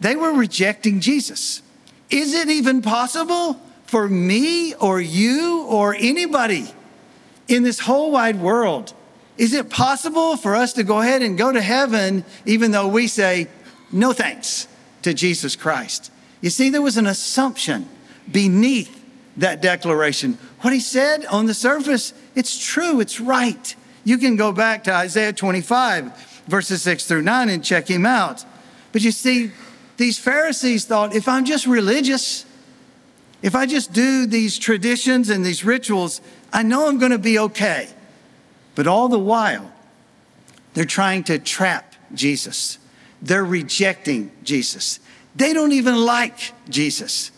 they 0.00 0.14
were 0.14 0.32
rejecting 0.32 1.00
Jesus. 1.00 1.62
Is 2.10 2.34
it 2.34 2.48
even 2.48 2.82
possible 2.82 3.60
for 3.86 4.08
me 4.08 4.74
or 4.74 5.00
you 5.00 5.64
or 5.64 5.94
anybody 5.94 6.68
in 7.48 7.62
this 7.62 7.80
whole 7.80 8.12
wide 8.12 8.40
world? 8.40 8.94
Is 9.36 9.54
it 9.54 9.70
possible 9.70 10.36
for 10.36 10.54
us 10.54 10.72
to 10.74 10.84
go 10.84 11.00
ahead 11.00 11.22
and 11.22 11.38
go 11.38 11.52
to 11.52 11.60
heaven 11.60 12.24
even 12.44 12.70
though 12.70 12.88
we 12.88 13.06
say 13.06 13.48
no 13.90 14.12
thanks 14.12 14.68
to 15.02 15.14
Jesus 15.14 15.56
Christ? 15.56 16.12
You 16.40 16.50
see, 16.50 16.70
there 16.70 16.82
was 16.82 16.96
an 16.96 17.06
assumption 17.06 17.88
beneath 18.30 18.94
that 19.36 19.62
declaration. 19.62 20.38
What 20.60 20.72
he 20.72 20.80
said 20.80 21.24
on 21.26 21.46
the 21.46 21.54
surface, 21.54 22.12
it's 22.34 22.58
true, 22.64 23.00
it's 23.00 23.20
right. 23.20 23.74
You 24.04 24.18
can 24.18 24.36
go 24.36 24.52
back 24.52 24.84
to 24.84 24.92
Isaiah 24.92 25.32
25, 25.32 26.44
verses 26.46 26.82
6 26.82 27.06
through 27.06 27.22
9, 27.22 27.48
and 27.48 27.64
check 27.64 27.88
him 27.88 28.06
out. 28.06 28.44
But 28.92 29.02
you 29.02 29.12
see, 29.12 29.52
these 29.96 30.18
Pharisees 30.18 30.84
thought 30.84 31.14
if 31.14 31.28
I'm 31.28 31.44
just 31.44 31.66
religious, 31.66 32.44
if 33.42 33.54
I 33.54 33.66
just 33.66 33.92
do 33.92 34.26
these 34.26 34.58
traditions 34.58 35.28
and 35.28 35.44
these 35.44 35.64
rituals, 35.64 36.20
I 36.52 36.62
know 36.62 36.88
I'm 36.88 36.98
going 36.98 37.12
to 37.12 37.18
be 37.18 37.38
okay. 37.38 37.88
But 38.74 38.86
all 38.86 39.08
the 39.08 39.18
while, 39.18 39.72
they're 40.74 40.84
trying 40.84 41.24
to 41.24 41.38
trap 41.38 41.94
Jesus. 42.14 42.78
They're 43.20 43.44
rejecting 43.44 44.30
Jesus. 44.44 45.00
They 45.34 45.52
don't 45.52 45.72
even 45.72 45.96
like 45.96 46.52
Jesus. 46.68 47.30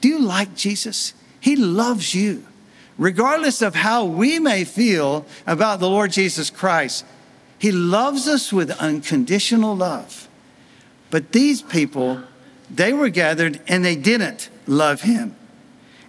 Do 0.00 0.08
you 0.08 0.18
like 0.18 0.54
Jesus? 0.54 1.14
He 1.40 1.56
loves 1.56 2.14
you. 2.14 2.44
Regardless 2.98 3.62
of 3.62 3.76
how 3.76 4.04
we 4.04 4.40
may 4.40 4.64
feel 4.64 5.24
about 5.46 5.78
the 5.78 5.88
Lord 5.88 6.10
Jesus 6.10 6.50
Christ, 6.50 7.04
He 7.58 7.70
loves 7.70 8.26
us 8.26 8.52
with 8.52 8.70
unconditional 8.72 9.76
love. 9.76 10.28
But 11.10 11.32
these 11.32 11.62
people, 11.62 12.22
they 12.68 12.92
were 12.92 13.08
gathered 13.08 13.60
and 13.68 13.84
they 13.84 13.94
didn't 13.94 14.50
love 14.66 15.02
Him. 15.02 15.36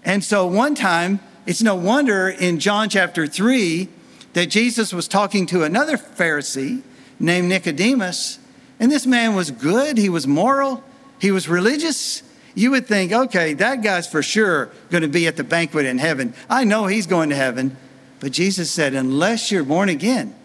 And 0.04 0.24
so 0.24 0.48
one 0.48 0.74
time, 0.74 1.20
it's 1.50 1.64
no 1.64 1.74
wonder 1.74 2.30
in 2.30 2.60
John 2.60 2.90
chapter 2.90 3.26
3 3.26 3.88
that 4.34 4.52
Jesus 4.52 4.94
was 4.94 5.08
talking 5.08 5.48
to 5.48 5.64
another 5.64 5.98
Pharisee 5.98 6.84
named 7.20 7.50
Nicodemus. 7.50 8.38
And 8.80 8.92
this 8.92 9.08
man 9.08 9.34
was 9.34 9.50
good, 9.50 9.98
he 9.98 10.10
was 10.10 10.28
moral, 10.28 10.84
he 11.18 11.32
was 11.32 11.50
religious. 11.50 12.22
You 12.54 12.70
would 12.70 12.86
think, 12.86 13.12
okay, 13.12 13.56
that 13.56 13.82
guy's 13.82 14.06
for 14.06 14.22
sure 14.22 14.70
going 14.92 15.02
to 15.02 15.08
be 15.08 15.26
at 15.26 15.38
the 15.38 15.44
banquet 15.44 15.88
in 15.88 15.98
heaven. 15.98 16.36
I 16.52 16.66
know 16.66 16.86
he's 16.86 17.08
going 17.08 17.30
to 17.30 17.36
heaven. 17.36 17.76
But 18.20 18.32
Jesus 18.32 18.70
said, 18.70 18.94
unless 18.94 19.52
you're 19.52 19.64
born 19.64 19.90
again, 19.90 20.36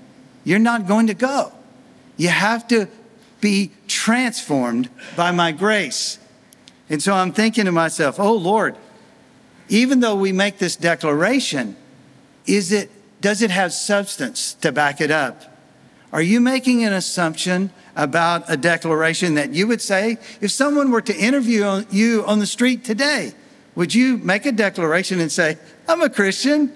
you're 0.43 0.59
not 0.59 0.89
going 0.89 1.09
to 1.09 1.15
go. 1.15 1.53
You 2.17 2.29
have 2.29 2.67
to 2.69 2.89
be 3.43 3.73
transformed 3.89 4.89
by 5.17 5.33
my 5.33 5.53
grace. 5.53 6.19
And 6.89 7.03
so 7.03 7.13
I'm 7.13 7.33
thinking 7.33 7.67
to 7.67 7.73
myself, 7.73 8.19
oh 8.19 8.33
Lord, 8.33 8.77
even 9.69 10.01
though 10.01 10.17
we 10.17 10.33
make 10.33 10.59
this 10.59 10.77
declaration, 10.77 11.77
is 12.47 12.73
it, 12.73 12.91
does 13.21 13.43
it 13.43 13.51
have 13.51 13.73
substance 13.73 14.55
to 14.55 14.73
back 14.73 15.01
it 15.01 15.11
up? 15.11 15.43
Are 16.13 16.23
you 16.23 16.41
making 16.41 16.85
an 16.85 16.93
assumption 16.93 17.71
about 17.97 18.45
a 18.49 18.57
declaration 18.57 19.35
that 19.35 19.53
you 19.53 19.67
would 19.67 19.81
say 19.81 20.19
if 20.41 20.51
someone 20.51 20.91
were 20.91 21.01
to 21.01 21.17
interview 21.17 21.85
you 21.91 22.25
on 22.27 22.39
the 22.39 22.47
street 22.47 22.85
today? 22.85 23.33
Would 23.75 23.95
you 23.95 24.19
make 24.19 24.47
a 24.47 24.53
declaration 24.53 25.21
and 25.21 25.33
say, 25.33 25.59
I'm 25.89 26.03
a 26.03 26.09
Christian, 26.09 26.73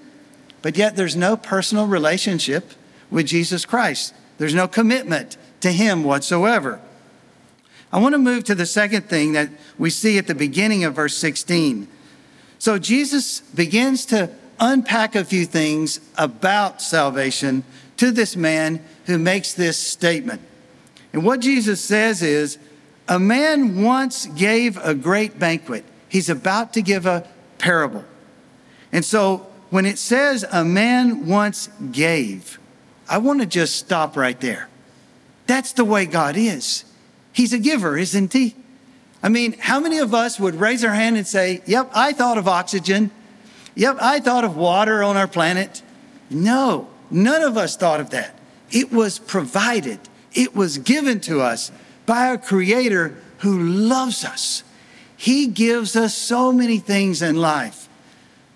but 0.61 0.75
yet 0.75 0.95
there's 0.95 1.15
no 1.15 1.37
personal 1.37 1.87
relationship 1.87 2.71
with 3.09 3.27
Jesus 3.27 3.65
Christ? 3.65 4.13
There's 4.37 4.53
no 4.53 4.67
commitment 4.67 5.37
to 5.61 5.71
Him 5.71 6.03
whatsoever. 6.03 6.81
I 7.91 7.99
want 7.99 8.13
to 8.13 8.19
move 8.19 8.43
to 8.45 8.55
the 8.55 8.65
second 8.65 9.03
thing 9.03 9.33
that 9.33 9.49
we 9.77 9.89
see 9.89 10.17
at 10.17 10.27
the 10.27 10.35
beginning 10.35 10.83
of 10.83 10.95
verse 10.95 11.17
16. 11.17 11.87
So 12.59 12.77
Jesus 12.77 13.39
begins 13.39 14.05
to 14.07 14.29
unpack 14.59 15.15
a 15.15 15.23
few 15.23 15.45
things 15.45 16.01
about 16.17 16.81
salvation 16.81 17.63
to 17.97 18.11
this 18.11 18.35
man 18.35 18.83
who 19.05 19.17
makes 19.17 19.53
this 19.53 19.77
statement. 19.77 20.41
And 21.13 21.25
what 21.25 21.39
Jesus 21.39 21.83
says 21.83 22.21
is 22.21 22.57
a 23.07 23.17
man 23.17 23.81
once 23.81 24.25
gave 24.27 24.77
a 24.77 24.93
great 24.93 25.39
banquet. 25.39 25.85
He's 26.09 26.29
about 26.29 26.73
to 26.73 26.81
give 26.81 27.05
a 27.05 27.27
parable. 27.57 28.03
And 28.91 29.05
so 29.05 29.47
when 29.69 29.85
it 29.85 29.97
says 29.97 30.45
a 30.51 30.65
man 30.65 31.25
once 31.27 31.69
gave, 31.91 32.59
I 33.07 33.19
want 33.19 33.39
to 33.39 33.45
just 33.45 33.77
stop 33.77 34.17
right 34.17 34.39
there. 34.39 34.67
That's 35.47 35.73
the 35.73 35.85
way 35.85 36.05
God 36.05 36.35
is. 36.35 36.83
He's 37.31 37.53
a 37.53 37.59
giver, 37.59 37.97
isn't 37.97 38.33
he? 38.33 38.55
I 39.21 39.29
mean, 39.29 39.55
how 39.59 39.79
many 39.79 39.97
of 39.99 40.13
us 40.13 40.39
would 40.39 40.55
raise 40.55 40.83
our 40.83 40.93
hand 40.93 41.17
and 41.17 41.27
say, 41.27 41.61
Yep, 41.65 41.91
I 41.93 42.13
thought 42.13 42.37
of 42.37 42.47
oxygen. 42.47 43.11
Yep, 43.75 43.97
I 44.01 44.19
thought 44.19 44.43
of 44.43 44.55
water 44.55 45.03
on 45.03 45.17
our 45.17 45.27
planet. 45.27 45.81
No, 46.29 46.87
none 47.11 47.41
of 47.41 47.57
us 47.57 47.75
thought 47.75 47.99
of 47.99 48.11
that. 48.11 48.37
It 48.71 48.91
was 48.91 49.19
provided, 49.19 49.99
it 50.33 50.55
was 50.55 50.77
given 50.77 51.19
to 51.21 51.41
us 51.41 51.71
by 52.05 52.27
a 52.27 52.37
creator 52.37 53.17
who 53.39 53.59
loves 53.59 54.23
us. 54.23 54.63
He 55.15 55.47
gives 55.47 55.95
us 55.95 56.13
so 56.13 56.51
many 56.51 56.77
things 56.77 57.21
in 57.21 57.35
life. 57.35 57.89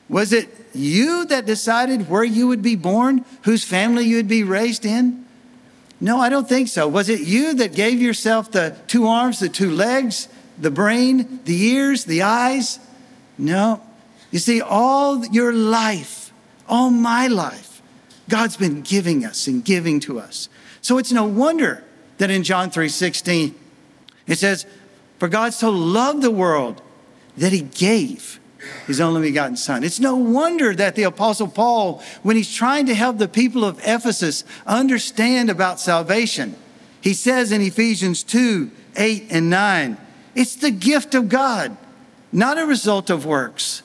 Was 0.08 0.32
it 0.32 0.50
you 0.74 1.26
that 1.26 1.46
decided 1.46 2.10
where 2.10 2.24
you 2.24 2.48
would 2.48 2.62
be 2.62 2.76
born, 2.76 3.26
whose 3.44 3.64
family 3.64 4.06
you 4.06 4.18
would 4.18 4.28
be 4.28 4.44
raised 4.44 4.86
in? 4.86 5.26
No, 6.00 6.20
I 6.20 6.30
don't 6.30 6.48
think 6.48 6.68
so. 6.68 6.88
Was 6.88 7.10
it 7.10 7.22
you 7.22 7.54
that 7.56 7.74
gave 7.74 8.02
yourself 8.02 8.52
the 8.52 8.78
two 8.88 9.08
arms, 9.08 9.40
the 9.40 9.50
two 9.50 9.72
legs, 9.72 10.28
the 10.58 10.72
brain, 10.72 11.40
the 11.46 11.62
ears, 11.64 12.06
the 12.06 12.22
eyes. 12.22 12.80
No. 13.38 13.82
You 14.32 14.40
see, 14.40 14.62
all 14.62 15.26
your 15.28 15.54
life, 15.54 16.32
all 16.68 16.90
my 16.90 17.28
life, 17.28 17.82
God's 18.30 18.58
been 18.58 18.82
giving 18.82 19.26
us 19.26 19.48
and 19.48 19.64
giving 19.64 20.00
to 20.02 20.20
us. 20.20 20.50
So 20.82 20.98
it's 20.98 21.12
no 21.12 21.26
wonder 21.26 21.84
that 22.18 22.32
in 22.32 22.44
John 22.44 22.70
3:16 22.70 23.56
it 24.28 24.40
says, 24.40 24.66
"For 25.20 25.28
God 25.28 25.54
so 25.54 25.70
loved 25.70 26.22
the 26.22 26.32
world 26.32 26.82
that 27.38 27.52
he 27.52 27.62
gave 27.62 28.40
his 28.88 29.02
only 29.02 29.22
begotten 29.22 29.58
son." 29.58 29.84
It's 29.84 30.00
no 30.00 30.16
wonder 30.16 30.74
that 30.74 30.96
the 30.96 31.04
apostle 31.04 31.48
Paul 31.48 32.02
when 32.22 32.36
he's 32.36 32.54
trying 32.54 32.86
to 32.88 32.96
help 32.96 33.18
the 33.18 33.28
people 33.28 33.66
of 33.66 33.80
Ephesus 33.86 34.44
understand 34.66 35.50
about 35.50 35.80
salvation, 35.80 36.56
he 37.02 37.14
says 37.14 37.52
in 37.52 37.62
Ephesians 37.62 38.24
2, 38.24 38.72
8 38.96 39.28
and 39.30 39.50
9, 39.50 39.98
it's 40.36 40.56
the 40.56 40.72
gift 40.72 41.16
of 41.16 41.30
God, 41.30 41.76
not 42.32 42.58
a 42.58 42.66
result 42.66 43.10
of 43.10 43.26
works. 43.26 43.84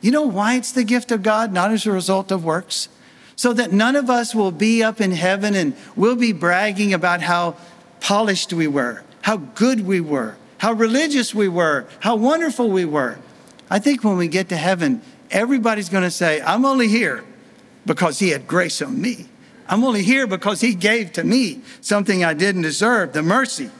You 0.00 0.10
know 0.10 0.22
why 0.22 0.54
it's 0.54 0.72
the 0.72 0.84
gift 0.84 1.10
of 1.12 1.22
God, 1.22 1.52
not 1.52 1.72
as 1.72 1.86
a 1.86 1.92
result 1.92 2.30
of 2.30 2.44
works? 2.44 2.88
So 3.36 3.52
that 3.54 3.72
none 3.72 3.96
of 3.96 4.10
us 4.10 4.34
will 4.34 4.50
be 4.50 4.82
up 4.82 5.00
in 5.00 5.12
heaven 5.12 5.54
and 5.54 5.74
we'll 5.96 6.16
be 6.16 6.32
bragging 6.32 6.94
about 6.94 7.22
how 7.22 7.56
polished 8.00 8.52
we 8.52 8.68
were, 8.68 9.02
how 9.22 9.38
good 9.38 9.86
we 9.86 10.00
were, 10.00 10.36
how 10.58 10.72
religious 10.72 11.34
we 11.34 11.48
were, 11.48 11.86
how 12.00 12.16
wonderful 12.16 12.68
we 12.68 12.84
were. 12.84 13.18
I 13.70 13.78
think 13.78 14.04
when 14.04 14.16
we 14.16 14.28
get 14.28 14.48
to 14.50 14.56
heaven, 14.56 15.00
everybody's 15.30 15.88
going 15.88 16.04
to 16.04 16.10
say, 16.10 16.40
I'm 16.42 16.64
only 16.64 16.88
here 16.88 17.24
because 17.86 18.18
he 18.18 18.30
had 18.30 18.46
grace 18.46 18.82
on 18.82 19.00
me. 19.00 19.26
I'm 19.68 19.84
only 19.84 20.02
here 20.02 20.26
because 20.26 20.60
he 20.60 20.74
gave 20.74 21.12
to 21.12 21.24
me 21.24 21.60
something 21.80 22.24
I 22.24 22.34
didn't 22.34 22.62
deserve, 22.62 23.12
the 23.12 23.22
mercy. 23.22 23.70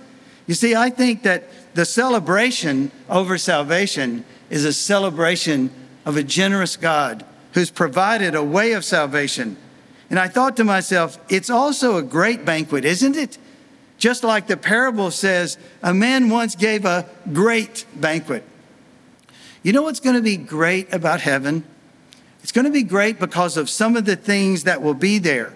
You 0.51 0.55
see, 0.55 0.75
I 0.75 0.91
think 0.91 1.23
that 1.23 1.45
the 1.75 1.85
celebration 1.85 2.91
over 3.09 3.39
salvation 3.39 4.25
is 4.51 4.65
a 4.65 4.73
celebration 4.73 5.71
of 6.05 6.17
a 6.17 6.25
generous 6.25 6.77
God 6.77 7.25
who's 7.53 7.71
provided 7.71 8.35
a 8.35 8.43
way 8.43 8.73
of 8.73 8.85
salvation. 8.85 9.57
And 10.11 10.19
I 10.19 10.27
thought 10.27 10.57
to 10.57 10.65
myself, 10.65 11.19
it's 11.29 11.51
also 11.51 11.99
a 11.99 12.03
great 12.03 12.45
banquet, 12.45 12.85
isn't 12.85 13.15
it? 13.15 13.39
Just 13.97 14.25
like 14.25 14.49
the 14.49 14.57
parable 14.57 15.13
says, 15.13 15.57
a 15.85 15.95
man 15.95 16.29
once 16.31 16.57
gave 16.57 16.85
a 16.85 17.09
great 17.33 17.87
banquet. 17.95 18.43
You 19.63 19.73
know 19.73 19.83
what's 19.83 20.01
going 20.01 20.17
to 20.17 20.21
be 20.21 20.37
great 20.37 20.93
about 20.93 21.21
heaven? 21.21 21.63
It's 22.43 22.51
going 22.51 22.65
to 22.65 22.73
be 22.73 22.83
great 22.83 23.21
because 23.21 23.57
of 23.57 23.71
some 23.71 23.97
of 23.97 24.05
the 24.05 24.17
things 24.17 24.65
that 24.65 24.83
will 24.83 24.95
be 24.95 25.21
there. 25.21 25.55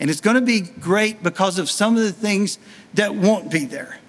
And 0.00 0.10
it's 0.10 0.20
going 0.20 0.34
to 0.34 0.42
be 0.42 0.62
great 0.62 1.22
because 1.22 1.60
of 1.60 1.70
some 1.70 1.96
of 1.96 2.02
the 2.02 2.12
things 2.12 2.58
that 2.94 3.14
won't 3.14 3.48
be 3.48 3.66
there. 3.66 4.00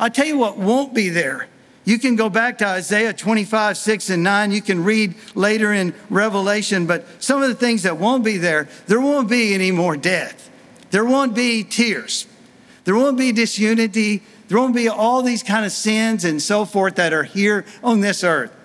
I'll 0.00 0.10
tell 0.10 0.26
you 0.26 0.38
what 0.38 0.56
won't 0.56 0.94
be 0.94 1.10
there. 1.10 1.46
You 1.84 1.98
can 1.98 2.16
go 2.16 2.30
back 2.30 2.58
to 2.58 2.66
Isaiah 2.66 3.12
25, 3.12 3.76
6 3.76 4.10
and 4.10 4.22
9. 4.22 4.50
You 4.50 4.62
can 4.62 4.82
read 4.82 5.14
later 5.34 5.74
in 5.74 5.94
Revelation, 6.08 6.86
but 6.86 7.04
some 7.22 7.42
of 7.42 7.48
the 7.48 7.54
things 7.54 7.82
that 7.82 7.98
won't 7.98 8.24
be 8.24 8.38
there, 8.38 8.66
there 8.86 9.00
won't 9.00 9.28
be 9.28 9.54
any 9.54 9.70
more 9.70 9.98
death. 9.98 10.50
There 10.90 11.04
won't 11.04 11.34
be 11.34 11.64
tears. 11.64 12.26
There 12.84 12.94
won't 12.94 13.18
be 13.18 13.30
disunity. 13.32 14.22
There 14.48 14.58
won't 14.58 14.74
be 14.74 14.88
all 14.88 15.22
these 15.22 15.42
kind 15.42 15.66
of 15.66 15.72
sins 15.72 16.24
and 16.24 16.40
so 16.40 16.64
forth 16.64 16.94
that 16.94 17.12
are 17.12 17.24
here 17.24 17.66
on 17.84 18.00
this 18.00 18.24
earth. 18.24 18.56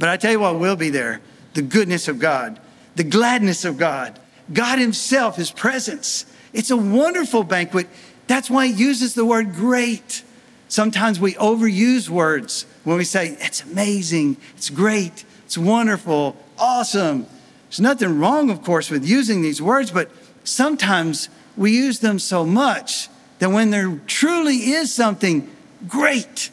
But 0.00 0.08
I 0.08 0.16
tell 0.16 0.32
you 0.32 0.40
what 0.40 0.58
will 0.58 0.76
be 0.76 0.90
there 0.90 1.20
the 1.54 1.62
goodness 1.62 2.08
of 2.08 2.18
God, 2.18 2.58
the 2.96 3.04
gladness 3.04 3.64
of 3.64 3.76
God, 3.76 4.18
God 4.52 4.78
Himself, 4.78 5.36
His 5.36 5.50
presence. 5.52 6.26
It's 6.52 6.70
a 6.70 6.76
wonderful 6.76 7.44
banquet. 7.44 7.86
That's 8.26 8.50
why 8.50 8.66
He 8.66 8.72
uses 8.72 9.14
the 9.14 9.24
word 9.24 9.54
great. 9.54 10.24
Sometimes 10.70 11.18
we 11.18 11.34
overuse 11.34 12.08
words 12.08 12.64
when 12.84 12.96
we 12.96 13.02
say, 13.02 13.36
it's 13.40 13.64
amazing, 13.64 14.36
it's 14.56 14.70
great, 14.70 15.24
it's 15.44 15.58
wonderful, 15.58 16.36
awesome. 16.56 17.26
There's 17.68 17.80
nothing 17.80 18.20
wrong, 18.20 18.50
of 18.50 18.62
course, 18.62 18.88
with 18.88 19.04
using 19.04 19.42
these 19.42 19.60
words, 19.60 19.90
but 19.90 20.12
sometimes 20.44 21.28
we 21.56 21.72
use 21.72 21.98
them 21.98 22.20
so 22.20 22.46
much 22.46 23.08
that 23.40 23.50
when 23.50 23.72
there 23.72 24.00
truly 24.06 24.70
is 24.70 24.94
something 24.94 25.50
great, 25.88 26.50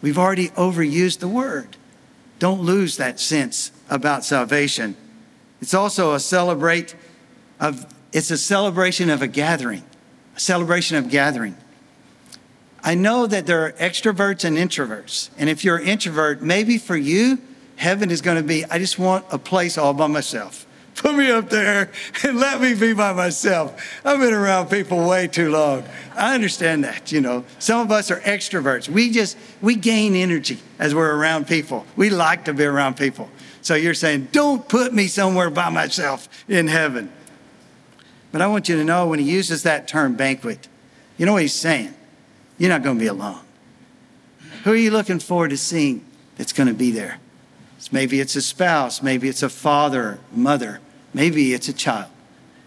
we've 0.00 0.18
already 0.18 0.48
overused 0.48 1.18
the 1.18 1.28
word. 1.28 1.76
Don't 2.38 2.62
lose 2.62 2.96
that 2.96 3.20
sense 3.20 3.70
about 3.90 4.24
salvation. 4.24 4.96
It's 5.60 5.74
also 5.74 6.14
a 6.14 6.20
celebrate 6.20 6.96
of 7.60 7.84
it's 8.14 8.30
a 8.30 8.38
celebration 8.38 9.10
of 9.10 9.20
a 9.20 9.28
gathering, 9.28 9.84
a 10.36 10.40
celebration 10.40 10.96
of 10.96 11.10
gathering. 11.10 11.54
I 12.84 12.94
know 12.94 13.26
that 13.26 13.46
there 13.46 13.64
are 13.66 13.72
extroverts 13.72 14.44
and 14.44 14.56
introverts. 14.56 15.30
And 15.38 15.48
if 15.48 15.64
you're 15.64 15.76
an 15.76 15.86
introvert, 15.86 16.42
maybe 16.42 16.78
for 16.78 16.96
you, 16.96 17.38
heaven 17.76 18.10
is 18.10 18.20
going 18.20 18.36
to 18.38 18.42
be, 18.42 18.64
I 18.64 18.78
just 18.78 18.98
want 18.98 19.24
a 19.30 19.38
place 19.38 19.78
all 19.78 19.94
by 19.94 20.08
myself. 20.08 20.66
Put 20.94 21.14
me 21.14 21.30
up 21.30 21.48
there 21.48 21.90
and 22.22 22.38
let 22.38 22.60
me 22.60 22.74
be 22.74 22.92
by 22.92 23.12
myself. 23.12 24.00
I've 24.04 24.20
been 24.20 24.34
around 24.34 24.68
people 24.68 25.08
way 25.08 25.26
too 25.26 25.50
long. 25.50 25.84
I 26.14 26.34
understand 26.34 26.84
that, 26.84 27.10
you 27.10 27.20
know. 27.20 27.44
Some 27.58 27.80
of 27.80 27.90
us 27.90 28.10
are 28.10 28.20
extroverts. 28.20 28.88
We 28.88 29.10
just, 29.10 29.38
we 29.60 29.74
gain 29.74 30.14
energy 30.14 30.58
as 30.78 30.94
we're 30.94 31.16
around 31.16 31.48
people. 31.48 31.86
We 31.96 32.10
like 32.10 32.44
to 32.44 32.54
be 32.54 32.64
around 32.64 32.96
people. 32.96 33.30
So 33.62 33.74
you're 33.74 33.94
saying, 33.94 34.28
don't 34.32 34.68
put 34.68 34.92
me 34.92 35.06
somewhere 35.06 35.50
by 35.50 35.70
myself 35.70 36.28
in 36.48 36.68
heaven. 36.68 37.10
But 38.32 38.42
I 38.42 38.48
want 38.48 38.68
you 38.68 38.76
to 38.76 38.84
know 38.84 39.06
when 39.06 39.18
he 39.18 39.30
uses 39.30 39.62
that 39.62 39.88
term 39.88 40.14
banquet, 40.14 40.68
you 41.16 41.26
know 41.26 41.32
what 41.32 41.42
he's 41.42 41.54
saying? 41.54 41.94
You're 42.62 42.68
not 42.68 42.84
going 42.84 42.96
to 42.96 43.00
be 43.00 43.08
alone. 43.08 43.40
Who 44.62 44.70
are 44.70 44.76
you 44.76 44.92
looking 44.92 45.18
forward 45.18 45.50
to 45.50 45.56
seeing 45.56 46.04
that's 46.36 46.52
going 46.52 46.68
to 46.68 46.74
be 46.74 46.92
there? 46.92 47.18
Maybe 47.90 48.20
it's 48.20 48.36
a 48.36 48.40
spouse, 48.40 49.02
maybe 49.02 49.28
it's 49.28 49.42
a 49.42 49.48
father, 49.48 50.20
mother, 50.32 50.78
maybe 51.12 51.54
it's 51.54 51.66
a 51.66 51.72
child, 51.72 52.08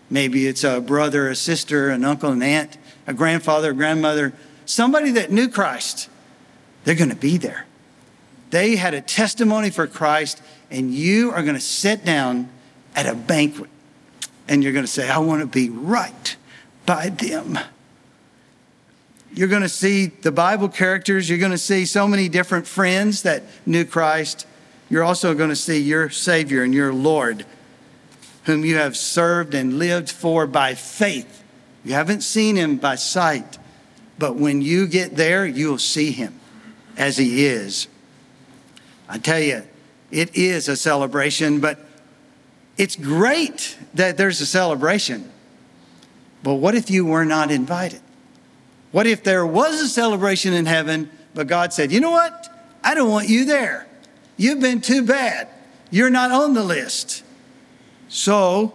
maybe 0.10 0.48
it's 0.48 0.66
a 0.66 0.82
brother, 0.82 1.30
a 1.30 1.36
sister, 1.36 1.92
an 1.92 2.04
uncle, 2.04 2.34
an 2.34 2.44
aunt, 2.44 2.78
a 3.08 3.14
grandfather, 3.14 3.72
a 3.72 3.74
grandmother, 3.74 4.34
somebody 4.66 5.12
that 5.12 5.32
knew 5.32 5.48
Christ. 5.48 6.10
They're 6.84 6.96
going 6.96 7.10
to 7.10 7.16
be 7.16 7.38
there. 7.38 7.66
They 8.50 8.76
had 8.76 8.94
a 8.94 9.00
testimony 9.00 9.70
for 9.70 9.88
Christ, 9.88 10.42
and 10.70 10.94
you 10.94 11.32
are 11.32 11.42
going 11.42 11.56
to 11.56 11.62
sit 11.62 12.04
down 12.04 12.50
at 12.98 13.06
a 13.06 13.16
banquet 13.16 13.70
and 14.50 14.62
you're 14.62 14.74
going 14.74 14.86
to 14.86 14.92
say, 14.92 15.10
I 15.10 15.20
want 15.20 15.40
to 15.40 15.48
be 15.48 15.70
right 15.70 16.36
by 16.86 17.08
them. 17.08 17.58
You're 19.34 19.48
going 19.48 19.64
to 19.64 19.70
see 19.70 20.08
the 20.08 20.32
Bible 20.32 20.70
characters. 20.70 21.30
You're 21.30 21.40
going 21.40 21.52
to 21.52 21.58
see 21.58 21.86
so 21.86 22.08
many 22.08 22.30
different 22.30 22.68
friends 22.68 23.24
that 23.24 23.44
knew 23.66 23.86
Christ. 23.86 24.48
You're 24.90 25.04
also 25.04 25.34
going 25.34 25.50
to 25.50 25.56
see 25.56 25.80
your 25.80 26.10
Savior 26.10 26.64
and 26.64 26.74
your 26.74 26.94
Lord, 26.94 27.46
whom 28.44 28.64
you 28.64 28.78
have 28.78 28.96
served 28.96 29.54
and 29.54 29.80
lived 29.80 30.12
for 30.12 30.48
by 30.48 30.76
faith. 30.76 31.44
You 31.84 31.94
haven't 31.94 32.22
seen 32.22 32.56
him 32.56 32.78
by 32.78 32.96
sight, 32.96 33.58
but 34.18 34.36
when 34.36 34.62
you 34.62 34.88
get 34.88 35.16
there, 35.16 35.46
you'll 35.46 35.80
see 35.80 36.12
him 36.12 36.40
as 36.98 37.18
he 37.18 37.46
is. 37.46 37.88
I 39.10 39.18
tell 39.18 39.40
you, 39.40 39.64
it 40.12 40.36
is 40.36 40.68
a 40.68 40.76
celebration, 40.76 41.60
but 41.60 41.80
it's 42.78 42.96
great 42.96 43.78
that 43.94 44.18
there's 44.18 44.42
a 44.42 44.46
celebration. 44.46 45.32
But 46.44 46.56
what 46.56 46.76
if 46.76 46.90
you 46.90 47.06
were 47.06 47.26
not 47.26 47.52
invited? 47.52 48.02
What 48.96 49.08
if 49.08 49.26
there 49.26 49.46
was 49.46 49.82
a 49.82 49.90
celebration 49.90 50.54
in 50.54 50.66
heaven, 50.66 51.10
but 51.34 51.48
God 51.48 51.74
said, 51.74 51.92
you 51.92 52.00
know 52.00 52.12
what? 52.12 52.48
I 52.82 52.96
don't 52.96 53.12
want 53.12 53.28
you 53.28 53.44
there. 53.44 53.88
You've 54.38 54.62
been 54.62 54.80
too 54.80 55.04
bad. 55.04 55.50
You're 55.92 56.10
not 56.10 56.32
on 56.32 56.54
the 56.54 56.64
list. 56.64 57.22
So, 58.08 58.72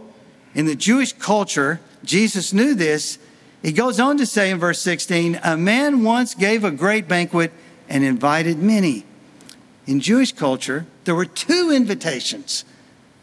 in 0.54 0.66
the 0.66 0.76
Jewish 0.76 1.14
culture, 1.14 1.80
Jesus 2.04 2.52
knew 2.52 2.74
this. 2.74 3.18
He 3.62 3.72
goes 3.72 3.98
on 3.98 4.18
to 4.18 4.26
say 4.26 4.50
in 4.50 4.58
verse 4.58 4.78
16, 4.80 5.40
a 5.42 5.56
man 5.56 6.04
once 6.04 6.34
gave 6.34 6.64
a 6.64 6.70
great 6.70 7.08
banquet 7.08 7.50
and 7.88 8.04
invited 8.04 8.58
many. 8.58 9.06
In 9.86 10.00
Jewish 10.00 10.32
culture, 10.32 10.84
there 11.04 11.14
were 11.14 11.24
two 11.24 11.70
invitations, 11.70 12.66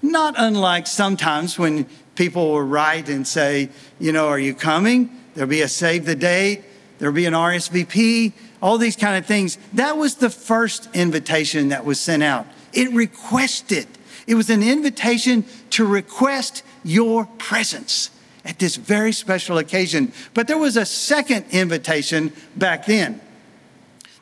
not 0.02 0.34
unlike 0.36 0.88
sometimes 0.88 1.60
when 1.60 1.86
people 2.16 2.54
will 2.54 2.64
write 2.64 3.08
and 3.08 3.28
say, 3.28 3.70
you 4.00 4.12
know, 4.12 4.30
are 4.30 4.40
you 4.40 4.56
coming? 4.56 5.12
There'll 5.36 5.48
be 5.48 5.62
a 5.62 5.68
save 5.68 6.06
the 6.06 6.16
date 6.16 6.64
there'll 7.00 7.16
be 7.16 7.26
an 7.26 7.34
RSVP, 7.34 8.34
all 8.62 8.78
these 8.78 8.96
kind 8.96 9.18
of 9.18 9.26
things. 9.26 9.58
That 9.74 9.98
was 9.98 10.16
the 10.16 10.30
first 10.30 10.90
invitation 10.94 11.70
that 11.70 11.86
was 11.86 12.00
sent 12.00 12.24
out. 12.24 12.46
It 12.74 12.92
requested, 12.92 13.88
it 14.26 14.36
was 14.36 14.50
an 14.50 14.64
invitation 14.64 15.46
to 15.72 15.86
request 15.86 16.64
your 16.84 17.26
presence 17.38 18.10
at 18.46 18.60
this 18.60 18.78
very 18.78 19.12
special 19.12 19.58
occasion. 19.58 20.12
But 20.34 20.48
there 20.48 20.58
was 20.58 20.78
a 20.78 20.86
second 20.86 21.46
invitation 21.52 22.32
back 22.56 22.86
then 22.86 23.22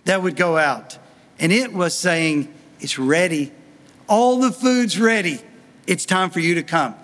that 0.05 0.21
would 0.21 0.35
go 0.35 0.57
out, 0.57 0.97
and 1.39 1.51
it 1.51 1.73
was 1.73 1.93
saying, 1.93 2.53
It's 2.79 2.99
ready. 2.99 3.51
All 4.07 4.39
the 4.39 4.51
food's 4.51 4.99
ready. 4.99 5.39
It's 5.87 6.05
time 6.05 6.29
for 6.29 6.39
you 6.39 6.55
to 6.55 6.63
come. 6.63 6.95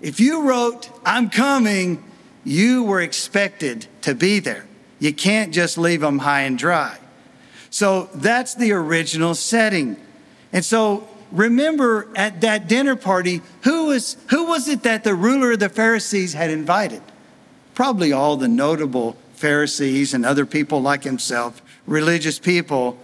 If 0.00 0.20
you 0.20 0.48
wrote, 0.48 0.90
I'm 1.04 1.30
coming, 1.30 2.04
you 2.44 2.84
were 2.84 3.00
expected 3.00 3.86
to 4.02 4.14
be 4.14 4.40
there. 4.40 4.66
You 4.98 5.12
can't 5.12 5.52
just 5.52 5.76
leave 5.76 6.00
them 6.00 6.20
high 6.20 6.42
and 6.42 6.58
dry. 6.58 6.98
So 7.70 8.08
that's 8.14 8.54
the 8.54 8.72
original 8.72 9.34
setting. 9.34 9.96
And 10.52 10.64
so 10.64 11.06
remember 11.30 12.08
at 12.16 12.40
that 12.40 12.68
dinner 12.68 12.96
party, 12.96 13.42
who 13.62 13.86
was, 13.86 14.16
who 14.30 14.46
was 14.46 14.68
it 14.68 14.82
that 14.84 15.04
the 15.04 15.14
ruler 15.14 15.52
of 15.52 15.60
the 15.60 15.68
Pharisees 15.68 16.32
had 16.32 16.50
invited? 16.50 17.02
Probably 17.74 18.12
all 18.12 18.36
the 18.36 18.48
notable 18.48 19.16
Pharisees 19.34 20.14
and 20.14 20.24
other 20.24 20.46
people 20.46 20.80
like 20.80 21.04
himself, 21.04 21.60
religious 21.86 22.38
people. 22.38 22.98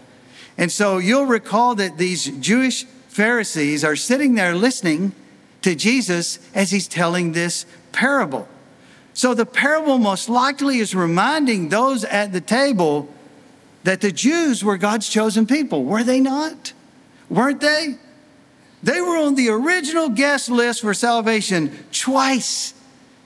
And 0.57 0.72
so 0.72 0.98
you'll 0.98 1.26
recall 1.26 1.74
that 1.74 1.98
these 1.98 2.26
Jewish 2.38 2.85
Pharisees 3.09 3.85
are 3.85 3.96
sitting 3.96 4.35
there 4.35 4.55
listening 4.55 5.12
to 5.61 5.74
Jesus 5.74 6.38
as 6.55 6.70
he's 6.70 6.88
telling 6.88 7.33
this 7.33 7.66
parable. 7.92 8.48
So 9.14 9.35
the 9.35 9.46
parable 9.46 9.98
most 9.98 10.29
likely 10.29 10.79
is 10.79 10.94
reminding 10.94 11.68
those 11.68 12.05
at 12.05 12.33
the 12.33 12.40
table 12.40 13.09
that 13.85 14.01
the 14.01 14.12
Jews 14.12 14.64
were 14.64 14.79
God's 14.79 15.09
chosen 15.09 15.46
people. 15.46 15.85
Were 15.85 16.05
they 16.05 16.20
not? 16.20 16.72
Weren't 17.29 17.61
they? 17.61 17.96
They 18.83 19.01
were 19.01 19.16
on 19.16 19.35
the 19.35 19.48
original 19.48 20.09
guest 20.09 20.48
list 20.48 20.81
for 20.81 20.94
salvation 20.94 21.85
twice. 21.92 22.75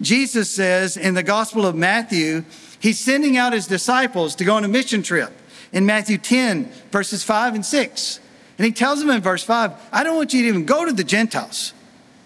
Jesus 0.02 0.50
says 0.50 0.96
in 0.96 1.14
the 1.14 1.22
Gospel 1.22 1.64
of 1.64 1.74
Matthew, 1.74 2.44
he's 2.80 2.98
sending 2.98 3.36
out 3.36 3.52
his 3.52 3.66
disciples 3.66 4.34
to 4.36 4.44
go 4.44 4.54
on 4.54 4.64
a 4.64 4.68
mission 4.68 5.02
trip 5.02 5.32
in 5.72 5.86
Matthew 5.86 6.18
10, 6.18 6.70
verses 6.90 7.22
5 7.22 7.54
and 7.54 7.64
6. 7.64 8.20
And 8.58 8.64
he 8.66 8.72
tells 8.72 9.00
them 9.00 9.10
in 9.10 9.22
verse 9.22 9.42
5, 9.42 9.72
I 9.92 10.04
don't 10.04 10.16
want 10.16 10.34
you 10.34 10.42
to 10.42 10.48
even 10.48 10.64
go 10.66 10.84
to 10.84 10.92
the 10.92 11.04
Gentiles. 11.04 11.72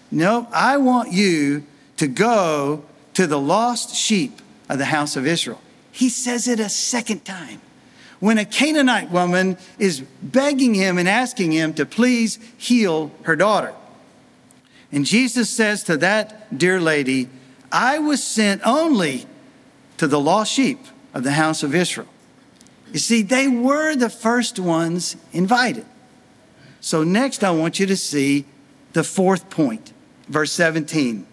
No, 0.09 0.47
I 0.51 0.77
want 0.77 1.11
you 1.11 1.63
to 1.97 2.07
go 2.07 2.83
to 3.13 3.27
the 3.27 3.39
lost 3.39 3.95
sheep 3.95 4.41
of 4.69 4.77
the 4.77 4.85
house 4.85 5.15
of 5.15 5.27
Israel. 5.27 5.61
He 5.91 6.09
says 6.09 6.47
it 6.47 6.59
a 6.59 6.69
second 6.69 7.25
time. 7.25 7.61
When 8.19 8.37
a 8.37 8.45
Canaanite 8.45 9.09
woman 9.09 9.57
is 9.79 10.01
begging 10.21 10.75
him 10.75 10.97
and 10.97 11.09
asking 11.09 11.51
him 11.51 11.73
to 11.73 11.85
please 11.85 12.37
heal 12.57 13.11
her 13.23 13.35
daughter. 13.35 13.73
And 14.91 15.05
Jesus 15.05 15.49
says 15.49 15.83
to 15.83 15.97
that 15.97 16.57
dear 16.57 16.79
lady, 16.79 17.29
I 17.71 17.99
was 17.99 18.23
sent 18.23 18.61
only 18.65 19.25
to 19.97 20.07
the 20.07 20.19
lost 20.19 20.51
sheep 20.51 20.79
of 21.13 21.23
the 21.23 21.31
house 21.31 21.63
of 21.63 21.73
Israel. 21.73 22.07
You 22.91 22.99
see, 22.99 23.21
they 23.21 23.47
were 23.47 23.95
the 23.95 24.09
first 24.09 24.59
ones 24.59 25.15
invited. 25.31 25.85
So, 26.81 27.03
next, 27.03 27.43
I 27.43 27.51
want 27.51 27.79
you 27.79 27.85
to 27.85 27.95
see 27.95 28.45
the 28.93 29.03
fourth 29.03 29.49
point, 29.49 29.93
verse 30.27 30.51
17. 30.51 31.25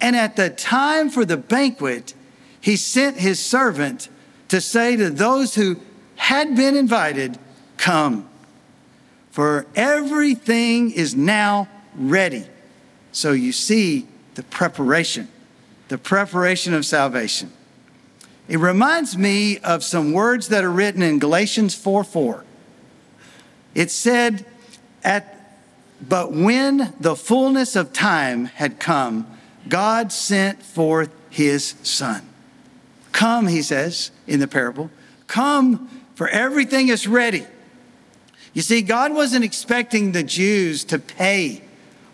And 0.00 0.14
at 0.14 0.36
the 0.36 0.50
time 0.50 1.10
for 1.10 1.24
the 1.24 1.36
banquet, 1.36 2.14
he 2.60 2.76
sent 2.76 3.18
his 3.18 3.44
servant 3.44 4.08
to 4.48 4.60
say 4.60 4.96
to 4.96 5.10
those 5.10 5.54
who 5.54 5.80
had 6.16 6.56
been 6.56 6.76
invited, 6.76 7.38
Come, 7.76 8.28
for 9.30 9.66
everything 9.74 10.90
is 10.90 11.14
now 11.14 11.68
ready. 11.94 12.46
So 13.12 13.32
you 13.32 13.52
see 13.52 14.06
the 14.34 14.42
preparation, 14.42 15.28
the 15.88 15.98
preparation 15.98 16.74
of 16.74 16.84
salvation. 16.84 17.52
It 18.48 18.58
reminds 18.58 19.16
me 19.16 19.58
of 19.58 19.84
some 19.84 20.12
words 20.12 20.48
that 20.48 20.64
are 20.64 20.70
written 20.70 21.02
in 21.02 21.18
Galatians 21.18 21.74
4 21.74 22.02
4. 22.02 22.44
It 23.74 23.90
said, 23.90 24.46
at, 25.04 25.60
But 26.06 26.32
when 26.32 26.94
the 26.98 27.14
fullness 27.14 27.76
of 27.76 27.92
time 27.92 28.46
had 28.46 28.80
come, 28.80 29.26
God 29.68 30.12
sent 30.12 30.62
forth 30.62 31.10
his 31.30 31.74
son. 31.82 32.28
Come, 33.12 33.46
he 33.48 33.62
says 33.62 34.10
in 34.26 34.40
the 34.40 34.48
parable, 34.48 34.90
come, 35.26 35.88
for 36.14 36.28
everything 36.28 36.88
is 36.88 37.06
ready. 37.06 37.46
You 38.52 38.62
see, 38.62 38.82
God 38.82 39.12
wasn't 39.12 39.44
expecting 39.44 40.12
the 40.12 40.22
Jews 40.22 40.84
to 40.84 40.98
pay 40.98 41.62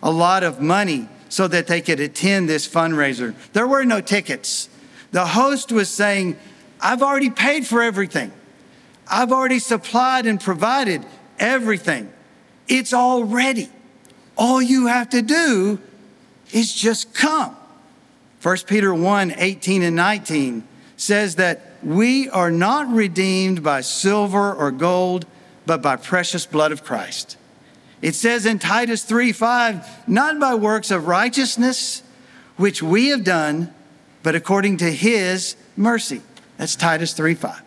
a 0.03 0.11
lot 0.11 0.43
of 0.43 0.61
money 0.61 1.09
so 1.29 1.47
that 1.47 1.67
they 1.67 1.81
could 1.81 1.99
attend 1.99 2.47
this 2.47 2.67
fundraiser. 2.67 3.33
There 3.53 3.67
were 3.67 3.83
no 3.83 4.01
tickets. 4.01 4.69
The 5.11 5.25
host 5.25 5.71
was 5.71 5.89
saying, 5.89 6.37
I've 6.79 7.01
already 7.01 7.29
paid 7.29 7.65
for 7.65 7.81
everything. 7.81 8.31
I've 9.07 9.31
already 9.31 9.59
supplied 9.59 10.25
and 10.25 10.39
provided 10.39 11.05
everything. 11.39 12.11
It's 12.67 12.93
all 12.93 13.23
ready. 13.23 13.69
All 14.37 14.61
you 14.61 14.87
have 14.87 15.09
to 15.09 15.21
do 15.21 15.79
is 16.51 16.73
just 16.73 17.13
come. 17.13 17.55
1 18.41 18.57
Peter 18.67 18.93
1 18.93 19.33
18 19.37 19.81
and 19.81 19.95
19 19.95 20.63
says 20.97 21.35
that 21.35 21.61
we 21.83 22.29
are 22.29 22.51
not 22.51 22.87
redeemed 22.93 23.63
by 23.63 23.81
silver 23.81 24.53
or 24.53 24.71
gold, 24.71 25.25
but 25.65 25.81
by 25.81 25.95
precious 25.95 26.45
blood 26.45 26.71
of 26.71 26.83
Christ. 26.83 27.37
It 28.01 28.15
says 28.15 28.45
in 28.45 28.59
Titus 28.59 29.03
3 29.03 29.31
5, 29.31 30.07
not 30.07 30.39
by 30.39 30.55
works 30.55 30.91
of 30.91 31.07
righteousness, 31.07 32.03
which 32.57 32.83
we 32.83 33.09
have 33.09 33.23
done, 33.23 33.73
but 34.23 34.35
according 34.35 34.77
to 34.77 34.91
his 34.91 35.55
mercy. 35.75 36.21
That's 36.57 36.75
Titus 36.75 37.13
3 37.13 37.33
5. 37.33 37.61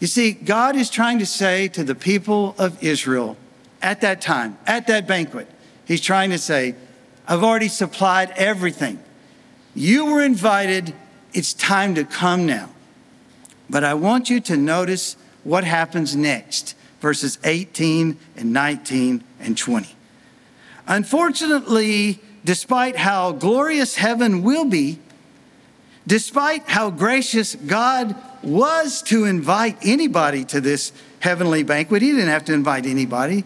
You 0.00 0.06
see, 0.06 0.32
God 0.32 0.76
is 0.76 0.88
trying 0.88 1.18
to 1.18 1.26
say 1.26 1.68
to 1.68 1.84
the 1.84 1.94
people 1.94 2.54
of 2.58 2.82
Israel 2.82 3.36
at 3.82 4.00
that 4.00 4.20
time, 4.20 4.58
at 4.66 4.86
that 4.86 5.06
banquet, 5.06 5.48
He's 5.84 6.00
trying 6.00 6.30
to 6.30 6.38
say, 6.38 6.76
I've 7.30 7.44
already 7.44 7.68
supplied 7.68 8.32
everything. 8.36 8.98
You 9.74 10.06
were 10.06 10.20
invited. 10.20 10.92
It's 11.32 11.54
time 11.54 11.94
to 11.94 12.04
come 12.04 12.44
now. 12.44 12.70
But 13.70 13.84
I 13.84 13.94
want 13.94 14.28
you 14.28 14.40
to 14.40 14.56
notice 14.56 15.16
what 15.44 15.62
happens 15.62 16.16
next 16.16 16.74
verses 17.00 17.38
18 17.44 18.18
and 18.36 18.52
19 18.52 19.24
and 19.38 19.56
20. 19.56 19.96
Unfortunately, 20.88 22.20
despite 22.44 22.96
how 22.96 23.32
glorious 23.32 23.94
heaven 23.94 24.42
will 24.42 24.64
be, 24.64 24.98
despite 26.06 26.68
how 26.68 26.90
gracious 26.90 27.54
God 27.54 28.14
was 28.42 29.02
to 29.02 29.24
invite 29.24 29.78
anybody 29.82 30.44
to 30.46 30.60
this 30.60 30.92
heavenly 31.20 31.62
banquet, 31.62 32.02
He 32.02 32.10
didn't 32.10 32.28
have 32.28 32.44
to 32.46 32.52
invite 32.52 32.86
anybody. 32.86 33.44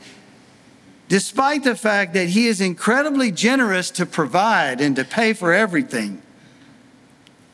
Despite 1.14 1.62
the 1.62 1.77
fact 1.77 2.12
that 2.14 2.31
He 2.31 2.48
is 2.48 2.61
incredibly 2.61 3.31
generous 3.31 3.92
to 3.92 4.05
provide 4.05 4.81
and 4.81 4.96
to 4.96 5.05
pay 5.05 5.33
for 5.33 5.53
everything, 5.53 6.20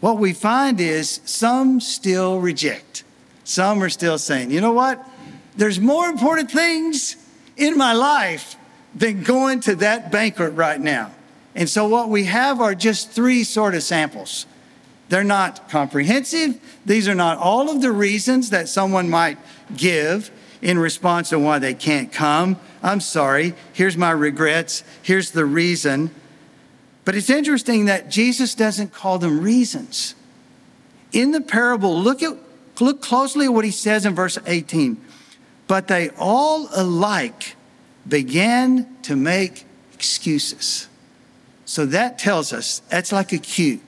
what 0.01 0.17
we 0.17 0.33
find 0.33 0.81
is 0.81 1.21
some 1.27 1.79
still 1.79 2.41
reject. 2.41 3.05
Some 3.45 3.83
are 3.83 3.91
still 3.91 4.17
saying, 4.17 4.51
you 4.51 4.63
know 4.63 4.73
what? 4.73 5.07
There's 5.59 5.79
more 5.79 6.07
important 6.07 6.51
things 6.51 7.17
in 7.59 7.77
my 7.77 7.93
life 7.93 8.57
than 8.95 9.25
going 9.25 9.61
to 9.61 9.75
that 9.75 10.11
banquet 10.11 10.55
right 10.55 10.81
now. 10.81 11.13
And 11.55 11.69
so 11.69 11.87
what 11.87 12.09
we 12.09 12.25
have 12.25 12.63
are 12.63 12.75
just 12.75 13.11
three 13.11 13.45
sort 13.45 13.75
of 13.75 13.83
samples. 13.83 14.47
They're 15.11 15.23
not 15.23 15.69
comprehensive. 15.69 16.59
These 16.87 17.09
are 17.09 17.15
not 17.15 17.37
all 17.37 17.69
of 17.69 17.83
the 17.83 17.93
reasons 17.93 18.49
that 18.49 18.71
someone 18.71 19.11
might 19.11 19.37
give 19.77 20.31
in 20.63 20.79
response 20.79 21.31
to 21.31 21.39
why 21.39 21.59
they 21.59 21.75
can't 21.75 22.13
come. 22.13 22.59
I'm 22.83 23.01
sorry. 23.01 23.55
Here's 23.73 23.97
my 23.97 24.11
regrets. 24.11 24.85
Here's 25.03 25.31
the 25.31 25.45
reason. 25.45 26.11
But 27.05 27.17
it's 27.17 27.31
interesting 27.31 27.87
that 27.87 28.11
Jesus 28.11 28.55
doesn't 28.55 28.93
call 28.93 29.19
them 29.19 29.41
reasons. 29.41 30.15
In 31.13 31.33
the 31.33 31.41
parable, 31.41 31.99
look 31.99 32.23
at 32.23 32.37
look 32.81 33.03
closely 33.03 33.47
at 33.47 33.53
what 33.53 33.65
he 33.65 33.71
says 33.71 34.07
in 34.07 34.15
verse 34.15 34.39
18. 34.47 35.01
But 35.67 35.89
they 35.89 36.11
all 36.19 36.69
alike 36.75 37.57
began 38.09 38.97
to 39.03 39.17
make 39.17 39.67
excuses. 39.93 40.89
So 41.65 41.87
that 41.87 42.19
tells 42.19 42.53
us 42.53 42.81
that's 42.89 43.13
like 43.13 43.33
a 43.33 43.39
cue. 43.39 43.81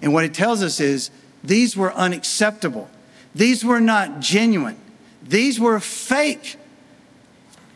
And 0.00 0.12
what 0.12 0.24
it 0.24 0.34
tells 0.34 0.62
us 0.62 0.80
is 0.80 1.10
these 1.44 1.76
were 1.76 1.92
unacceptable. 1.94 2.90
These 3.34 3.64
were 3.64 3.80
not 3.80 4.20
genuine. 4.20 4.76
These 5.24 5.60
were 5.60 5.80
fake 5.80 6.56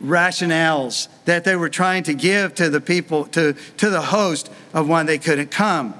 rationales 0.03 1.07
that 1.25 1.43
they 1.43 1.55
were 1.55 1.69
trying 1.69 2.03
to 2.03 2.13
give 2.13 2.55
to 2.55 2.69
the 2.69 2.81
people, 2.81 3.25
to, 3.25 3.53
to 3.77 3.89
the 3.89 4.01
host 4.01 4.51
of 4.73 4.87
why 4.87 5.03
they 5.03 5.17
couldn't 5.17 5.51
come. 5.51 5.95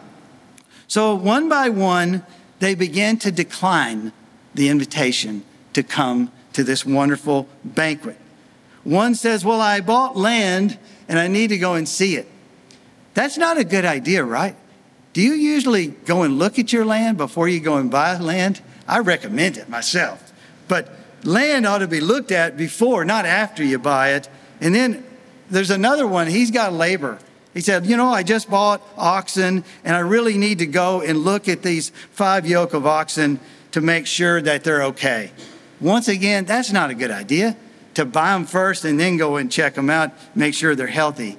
So 0.88 1.15
one 1.15 1.49
by 1.49 1.69
one, 1.69 2.25
they 2.60 2.75
began 2.75 3.17
to 3.17 3.31
decline 3.31 4.12
the 4.53 4.69
invitation 4.69 5.43
to 5.73 5.83
come 5.83 6.31
to 6.53 6.63
this 6.63 6.86
wonderful 6.86 7.47
banquet. 7.63 8.17
One 8.83 9.15
says, 9.15 9.43
Well, 9.43 9.62
I 9.62 9.81
bought 9.81 10.15
land 10.15 10.77
and 11.07 11.19
I 11.19 11.27
need 11.27 11.49
to 11.49 11.57
go 11.57 11.73
and 11.75 11.88
see 11.88 12.15
it. 12.15 12.27
That's 13.13 13.38
not 13.38 13.57
a 13.57 13.63
good 13.63 13.86
idea, 13.86 14.23
right? 14.23 14.55
Do 15.13 15.21
you 15.21 15.33
usually 15.33 15.88
go 15.88 16.23
and 16.23 16.38
look 16.38 16.60
at 16.60 16.71
your 16.71 16.86
land 16.86 17.17
before 17.17 17.47
you 17.47 17.60
go 17.60 17.77
and 17.77 17.89
buy 17.89 18.17
land? 18.17 18.62
I 18.88 18.99
recommend 18.99 19.57
it 19.57 19.67
myself. 19.67 20.31
But 20.67 20.89
land 21.23 21.65
ought 21.65 21.80
to 21.80 21.88
be 21.88 21.99
looked 21.99 22.32
at 22.32 22.58
before, 22.58 23.06
not 23.06 23.25
after 23.25 23.63
you 23.63 23.80
buy 23.80 24.13
it. 24.13 24.30
And 24.62 24.73
then 24.73 25.06
there's 25.49 25.71
another 25.71 26.08
one, 26.08 26.27
he's 26.27 26.51
got 26.51 26.73
labor. 26.73 27.19
He 27.53 27.62
said, 27.62 27.86
You 27.86 27.97
know, 27.97 28.10
I 28.10 28.23
just 28.23 28.49
bought 28.49 28.82
oxen 28.97 29.63
and 29.84 29.95
I 29.95 29.99
really 29.99 30.38
need 30.38 30.60
to 30.60 30.65
go 30.65 31.01
and 31.01 31.19
look 31.19 31.47
at 31.47 31.63
these 31.63 31.89
five 32.12 32.45
yoke 32.45 32.73
of 32.73 32.86
oxen 32.86 33.39
to 33.71 33.82
make 33.82 34.06
sure 34.08 34.41
that 34.41 34.63
they're 34.63 34.84
okay. 34.84 35.32
Once 35.80 36.08
again, 36.08 36.45
that's 36.45 36.71
not 36.71 36.89
a 36.89 36.95
good 36.95 37.12
idea 37.12 37.56
to 37.93 38.06
buy 38.06 38.34
them 38.34 38.45
first 38.45 38.86
and 38.86 38.99
then 38.99 39.17
go 39.17 39.38
and 39.38 39.51
check 39.51 39.73
them 39.73 39.89
out, 39.89 40.12
make 40.36 40.53
sure 40.53 40.75
they're 40.75 40.88
healthy. 40.88 41.38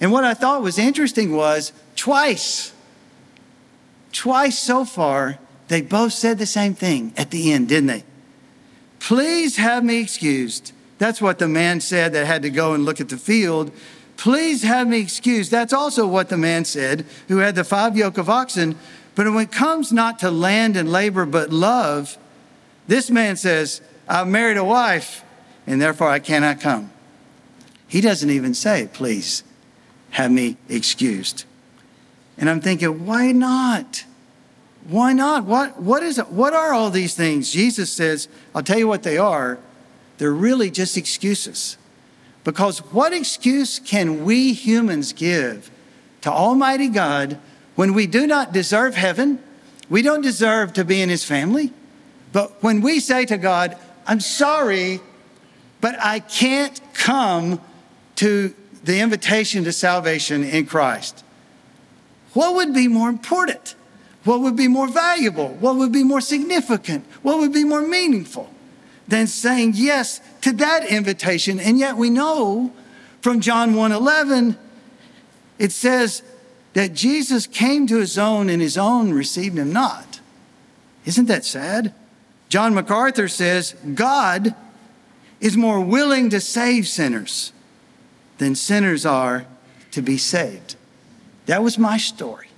And 0.00 0.10
what 0.10 0.24
I 0.24 0.34
thought 0.34 0.62
was 0.62 0.78
interesting 0.78 1.32
was 1.32 1.72
twice 1.94 2.72
Twice 4.12 4.58
so 4.58 4.84
far, 4.84 5.38
they 5.68 5.82
both 5.82 6.12
said 6.12 6.38
the 6.38 6.46
same 6.46 6.74
thing 6.74 7.12
at 7.16 7.30
the 7.30 7.52
end, 7.52 7.68
didn't 7.68 7.86
they? 7.86 8.04
Please 9.00 9.56
have 9.56 9.82
me 9.82 10.00
excused. 10.00 10.72
That's 10.98 11.20
what 11.20 11.38
the 11.38 11.48
man 11.48 11.80
said 11.80 12.12
that 12.12 12.26
had 12.26 12.42
to 12.42 12.50
go 12.50 12.74
and 12.74 12.84
look 12.84 13.00
at 13.00 13.08
the 13.08 13.16
field. 13.16 13.72
Please 14.16 14.62
have 14.62 14.86
me 14.86 15.00
excused. 15.00 15.50
That's 15.50 15.72
also 15.72 16.06
what 16.06 16.28
the 16.28 16.36
man 16.36 16.64
said 16.64 17.04
who 17.26 17.38
had 17.38 17.56
the 17.56 17.64
five 17.64 17.96
yoke 17.96 18.18
of 18.18 18.30
oxen. 18.30 18.76
But 19.14 19.26
when 19.32 19.44
it 19.44 19.50
comes 19.50 19.92
not 19.92 20.20
to 20.20 20.30
land 20.30 20.76
and 20.76 20.92
labor, 20.92 21.26
but 21.26 21.50
love, 21.50 22.16
this 22.86 23.10
man 23.10 23.36
says, 23.36 23.80
I've 24.08 24.28
married 24.28 24.56
a 24.56 24.64
wife, 24.64 25.24
and 25.66 25.80
therefore 25.80 26.08
I 26.08 26.18
cannot 26.20 26.60
come. 26.60 26.92
He 27.88 28.00
doesn't 28.00 28.30
even 28.30 28.54
say, 28.54 28.88
Please 28.92 29.42
have 30.10 30.30
me 30.30 30.56
excused. 30.68 31.44
And 32.36 32.48
I'm 32.48 32.60
thinking, 32.60 33.06
why 33.06 33.32
not? 33.32 34.04
Why 34.90 35.12
not? 35.12 35.44
What, 35.44 35.80
what, 35.80 36.02
is 36.02 36.18
it? 36.18 36.30
what 36.30 36.52
are 36.52 36.72
all 36.72 36.90
these 36.90 37.14
things? 37.14 37.52
Jesus 37.52 37.92
says, 37.92 38.26
I'll 38.52 38.62
tell 38.64 38.78
you 38.78 38.88
what 38.88 39.04
they 39.04 39.18
are. 39.18 39.60
They're 40.18 40.32
really 40.32 40.68
just 40.68 40.96
excuses. 40.96 41.78
Because 42.42 42.80
what 42.92 43.12
excuse 43.12 43.78
can 43.78 44.24
we 44.24 44.52
humans 44.52 45.12
give 45.12 45.70
to 46.22 46.30
Almighty 46.30 46.88
God 46.88 47.38
when 47.76 47.94
we 47.94 48.08
do 48.08 48.26
not 48.26 48.52
deserve 48.52 48.96
heaven? 48.96 49.38
We 49.88 50.02
don't 50.02 50.22
deserve 50.22 50.72
to 50.72 50.84
be 50.84 51.00
in 51.00 51.08
His 51.08 51.24
family. 51.24 51.72
But 52.32 52.60
when 52.60 52.80
we 52.80 52.98
say 52.98 53.24
to 53.26 53.38
God, 53.38 53.76
I'm 54.08 54.20
sorry, 54.20 54.98
but 55.80 55.94
I 56.00 56.18
can't 56.18 56.80
come 56.94 57.60
to 58.16 58.52
the 58.82 58.98
invitation 58.98 59.62
to 59.64 59.72
salvation 59.72 60.42
in 60.42 60.66
Christ. 60.66 61.22
what 62.32 62.56
would 62.56 62.74
be 62.74 62.88
more 62.88 63.08
important? 63.08 63.76
What 64.24 64.40
would 64.40 64.56
be 64.56 64.68
more 64.68 64.88
valuable? 64.88 65.48
What 65.48 65.76
would 65.76 65.92
be 65.92 66.04
more 66.04 66.20
significant? 66.20 67.04
What 67.22 67.38
would 67.38 67.52
be 67.52 67.64
more 67.64 67.82
meaningful 67.82 68.52
than 69.08 69.26
saying 69.26 69.72
yes 69.76 70.20
to 70.42 70.52
that 70.52 70.84
invitation? 70.84 71.58
And 71.58 71.78
yet 71.78 71.96
we 71.96 72.10
know 72.10 72.72
from 73.22 73.40
John 73.40 73.74
1:11 73.74 74.56
it 75.58 75.72
says 75.72 76.22
that 76.74 76.94
Jesus 76.94 77.46
came 77.46 77.86
to 77.86 77.98
his 77.98 78.18
own 78.18 78.48
and 78.48 78.62
his 78.62 78.76
own 78.76 79.12
received 79.12 79.58
him 79.58 79.72
not. 79.72 80.20
Isn't 81.04 81.26
that 81.26 81.44
sad? 81.44 81.94
John 82.48 82.74
MacArthur 82.74 83.28
says 83.28 83.74
God 83.94 84.54
is 85.40 85.56
more 85.56 85.80
willing 85.80 86.28
to 86.30 86.40
save 86.40 86.86
sinners 86.86 87.52
than 88.38 88.54
sinners 88.54 89.06
are 89.06 89.46
to 89.92 90.02
be 90.02 90.18
saved. 90.18 90.76
That 91.46 91.62
was 91.62 91.78
my 91.78 91.96
story. 91.96 92.49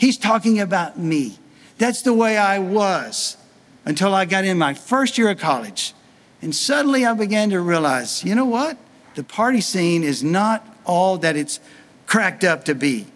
He's 0.00 0.16
talking 0.16 0.58
about 0.58 0.98
me. 0.98 1.36
That's 1.76 2.00
the 2.00 2.14
way 2.14 2.38
I 2.38 2.58
was 2.58 3.36
until 3.84 4.14
I 4.14 4.24
got 4.24 4.46
in 4.46 4.56
my 4.56 4.72
first 4.72 5.18
year 5.18 5.28
of 5.28 5.38
college. 5.38 5.92
And 6.40 6.54
suddenly 6.54 7.04
I 7.04 7.12
began 7.12 7.50
to 7.50 7.60
realize 7.60 8.24
you 8.24 8.34
know 8.34 8.46
what? 8.46 8.78
The 9.14 9.22
party 9.22 9.60
scene 9.60 10.02
is 10.02 10.24
not 10.24 10.66
all 10.86 11.18
that 11.18 11.36
it's 11.36 11.60
cracked 12.06 12.44
up 12.44 12.64
to 12.64 12.74
be. 12.74 13.08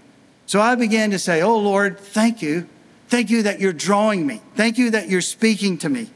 So 0.44 0.60
I 0.60 0.74
began 0.74 1.10
to 1.12 1.18
say, 1.18 1.40
Oh 1.40 1.56
Lord, 1.56 1.98
thank 1.98 2.42
you. 2.42 2.68
Thank 3.08 3.30
you 3.30 3.44
that 3.44 3.60
you're 3.60 3.72
drawing 3.72 4.26
me. 4.26 4.42
Thank 4.54 4.76
you 4.76 4.90
that 4.90 5.08
you're 5.08 5.22
speaking 5.22 5.78
to 5.78 5.88
me. 5.88 6.10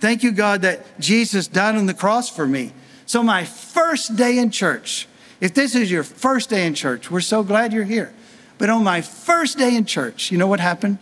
Thank 0.00 0.24
you, 0.24 0.32
God, 0.32 0.62
that 0.62 0.98
Jesus 0.98 1.46
died 1.46 1.76
on 1.76 1.86
the 1.86 1.94
cross 1.94 2.28
for 2.28 2.46
me. 2.46 2.72
So, 3.06 3.22
my 3.22 3.44
first 3.44 4.16
day 4.16 4.38
in 4.38 4.50
church, 4.50 5.06
if 5.40 5.54
this 5.54 5.76
is 5.76 5.92
your 5.92 6.02
first 6.02 6.50
day 6.50 6.66
in 6.66 6.74
church, 6.74 7.08
we're 7.08 7.20
so 7.20 7.44
glad 7.44 7.72
you're 7.72 7.84
here. 7.84 8.12
But 8.58 8.70
on 8.70 8.84
my 8.84 9.00
first 9.00 9.56
day 9.56 9.74
in 9.76 9.84
church, 9.84 10.30
you 10.30 10.38
know 10.38 10.46
what 10.46 10.60
happened? 10.60 10.98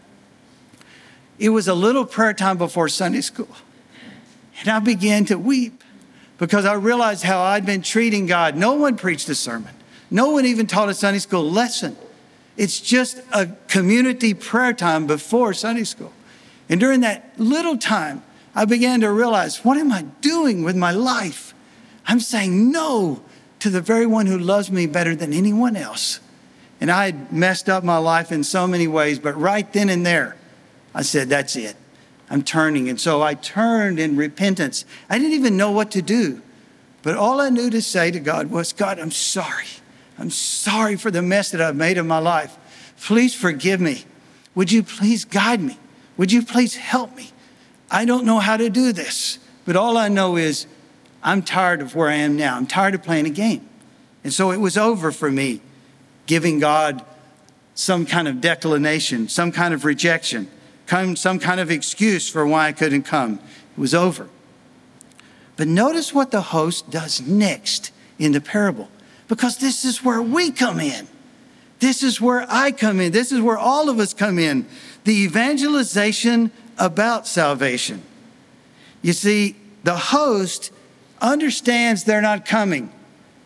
It 1.38 1.50
was 1.50 1.68
a 1.68 1.74
little 1.74 2.04
prayer 2.04 2.32
time 2.32 2.58
before 2.58 2.88
Sunday 2.88 3.22
school. 3.22 3.48
And 4.60 4.68
I 4.68 4.78
began 4.78 5.24
to 5.26 5.36
weep 5.38 5.82
because 6.38 6.64
I 6.64 6.74
realized 6.74 7.24
how 7.24 7.42
I'd 7.42 7.66
been 7.66 7.82
treating 7.82 8.26
God. 8.26 8.56
No 8.56 8.74
one 8.74 8.96
preached 8.96 9.28
a 9.28 9.34
sermon, 9.34 9.74
no 10.10 10.30
one 10.30 10.46
even 10.46 10.66
taught 10.66 10.88
a 10.88 10.94
Sunday 10.94 11.18
school 11.18 11.50
lesson. 11.50 11.96
It's 12.56 12.80
just 12.80 13.20
a 13.32 13.48
community 13.68 14.32
prayer 14.32 14.72
time 14.72 15.06
before 15.06 15.52
Sunday 15.52 15.84
school. 15.84 16.12
And 16.70 16.80
during 16.80 17.00
that 17.00 17.32
little 17.36 17.76
time, 17.76 18.22
I 18.54 18.64
began 18.64 19.02
to 19.02 19.12
realize 19.12 19.62
what 19.62 19.76
am 19.76 19.92
I 19.92 20.02
doing 20.22 20.62
with 20.62 20.74
my 20.74 20.90
life? 20.90 21.52
I'm 22.06 22.20
saying 22.20 22.70
no 22.72 23.22
to 23.58 23.68
the 23.68 23.82
very 23.82 24.06
one 24.06 24.24
who 24.24 24.38
loves 24.38 24.70
me 24.70 24.86
better 24.86 25.14
than 25.14 25.34
anyone 25.34 25.76
else. 25.76 26.20
And 26.80 26.90
I 26.90 27.06
had 27.06 27.32
messed 27.32 27.68
up 27.68 27.84
my 27.84 27.98
life 27.98 28.30
in 28.30 28.44
so 28.44 28.66
many 28.66 28.86
ways, 28.86 29.18
but 29.18 29.38
right 29.40 29.70
then 29.72 29.88
and 29.88 30.04
there, 30.04 30.36
I 30.94 31.02
said, 31.02 31.28
That's 31.28 31.56
it. 31.56 31.76
I'm 32.28 32.42
turning. 32.42 32.88
And 32.88 33.00
so 33.00 33.22
I 33.22 33.34
turned 33.34 33.98
in 33.98 34.16
repentance. 34.16 34.84
I 35.08 35.18
didn't 35.18 35.34
even 35.34 35.56
know 35.56 35.70
what 35.70 35.90
to 35.92 36.02
do. 36.02 36.42
But 37.02 37.16
all 37.16 37.40
I 37.40 37.50
knew 37.50 37.70
to 37.70 37.80
say 37.80 38.10
to 38.10 38.18
God 38.18 38.50
was, 38.50 38.72
God, 38.72 38.98
I'm 38.98 39.12
sorry. 39.12 39.66
I'm 40.18 40.30
sorry 40.30 40.96
for 40.96 41.10
the 41.10 41.22
mess 41.22 41.52
that 41.52 41.60
I've 41.60 41.76
made 41.76 41.98
of 41.98 42.06
my 42.06 42.18
life. 42.18 42.56
Please 43.00 43.34
forgive 43.34 43.80
me. 43.80 44.04
Would 44.56 44.72
you 44.72 44.82
please 44.82 45.24
guide 45.24 45.60
me? 45.60 45.78
Would 46.16 46.32
you 46.32 46.42
please 46.42 46.74
help 46.74 47.14
me? 47.14 47.30
I 47.90 48.04
don't 48.04 48.24
know 48.24 48.40
how 48.40 48.56
to 48.56 48.68
do 48.68 48.92
this, 48.92 49.38
but 49.64 49.76
all 49.76 49.96
I 49.96 50.08
know 50.08 50.36
is 50.36 50.66
I'm 51.22 51.42
tired 51.42 51.80
of 51.80 51.94
where 51.94 52.08
I 52.08 52.14
am 52.14 52.36
now. 52.36 52.56
I'm 52.56 52.66
tired 52.66 52.94
of 52.94 53.02
playing 53.02 53.26
a 53.26 53.30
game. 53.30 53.68
And 54.24 54.32
so 54.32 54.50
it 54.50 54.56
was 54.56 54.76
over 54.76 55.12
for 55.12 55.30
me 55.30 55.60
giving 56.26 56.58
God 56.58 57.04
some 57.74 58.06
kind 58.06 58.26
of 58.28 58.40
declination, 58.40 59.28
some 59.28 59.52
kind 59.52 59.72
of 59.72 59.84
rejection, 59.84 60.48
some 61.14 61.38
kind 61.38 61.60
of 61.60 61.70
excuse 61.70 62.28
for 62.28 62.46
why 62.46 62.66
I 62.68 62.72
couldn't 62.72 63.02
come. 63.02 63.34
It 63.34 63.80
was 63.80 63.94
over. 63.94 64.28
But 65.56 65.68
notice 65.68 66.12
what 66.12 66.30
the 66.30 66.40
host 66.40 66.90
does 66.90 67.20
next 67.20 67.92
in 68.18 68.32
the 68.32 68.40
parable, 68.40 68.88
because 69.28 69.58
this 69.58 69.84
is 69.84 70.04
where 70.04 70.22
we 70.22 70.50
come 70.50 70.80
in. 70.80 71.08
This 71.78 72.02
is 72.02 72.20
where 72.20 72.46
I 72.48 72.72
come 72.72 73.00
in. 73.00 73.12
This 73.12 73.32
is 73.32 73.40
where 73.40 73.58
all 73.58 73.90
of 73.90 73.98
us 73.98 74.14
come 74.14 74.38
in. 74.38 74.66
The 75.04 75.14
evangelization 75.24 76.50
about 76.78 77.26
salvation. 77.26 78.02
You 79.02 79.12
see, 79.12 79.56
the 79.84 79.96
host 79.96 80.72
understands 81.20 82.04
they're 82.04 82.22
not 82.22 82.46
coming, 82.46 82.90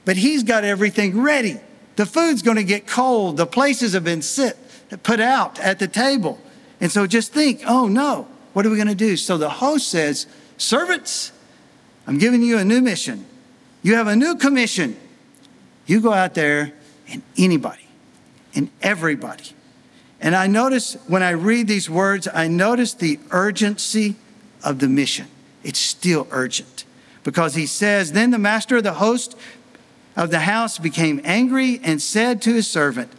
but 0.05 0.17
he's 0.17 0.45
got 0.45 0.63
everything 0.65 1.21
ready. 1.21 1.59
The 1.97 2.07
food's 2.07 2.43
going 2.43 2.57
to 2.57 2.65
get 2.65 2.87
cold. 2.87 3.37
The 3.37 3.47
places 3.47 3.93
have 3.93 4.05
been 4.05 4.23
sit, 4.23 4.57
put 5.03 5.21
out 5.21 5.59
at 5.61 5.79
the 5.79 5.89
table. 5.89 6.41
And 6.81 6.91
so 6.91 7.07
just 7.07 7.33
think, 7.33 7.63
oh 7.67 7.89
no, 7.89 8.27
what 8.53 8.65
are 8.65 8.71
we 8.71 8.77
going 8.77 8.89
to 8.89 8.95
do? 8.95 9.17
So 9.17 9.37
the 9.37 9.51
host 9.51 9.89
says, 9.89 10.27
Servants, 10.57 11.33
I'm 12.07 12.19
giving 12.19 12.43
you 12.43 12.59
a 12.59 12.65
new 12.65 12.81
mission. 12.81 13.27
You 13.83 13.95
have 13.95 14.07
a 14.07 14.17
new 14.17 14.37
commission. 14.37 14.97
You 15.87 16.01
go 16.01 16.13
out 16.13 16.35
there 16.35 16.73
and 17.09 17.23
anybody 17.37 17.87
and 18.55 18.71
everybody 18.83 19.55
and 20.21 20.37
I 20.37 20.47
notice 20.47 20.95
when 21.07 21.23
I 21.23 21.31
read 21.31 21.67
these 21.67 21.89
words, 21.89 22.29
I 22.33 22.47
notice 22.47 22.93
the 22.93 23.19
urgency 23.31 24.17
of 24.63 24.79
the 24.79 24.89
mission. 24.89 25.27
It's 25.65 25.79
still 25.79 26.29
urgent 26.31 26.85
because 27.25 27.55
he 27.55 27.67
says, 27.67 28.13
Then 28.13 28.31
the 28.31 28.39
master 28.39 28.77
of 28.77 28.85
the 28.85 28.95
host 28.95 29.37
of 30.17 30.31
the 30.31 30.41
house 30.41 30.79
became 30.79 31.21
angry 31.25 31.81
and 31.83 32.01
said 32.01 32.43
to 32.43 32.55
his 32.55 32.69
servant, 32.69 33.13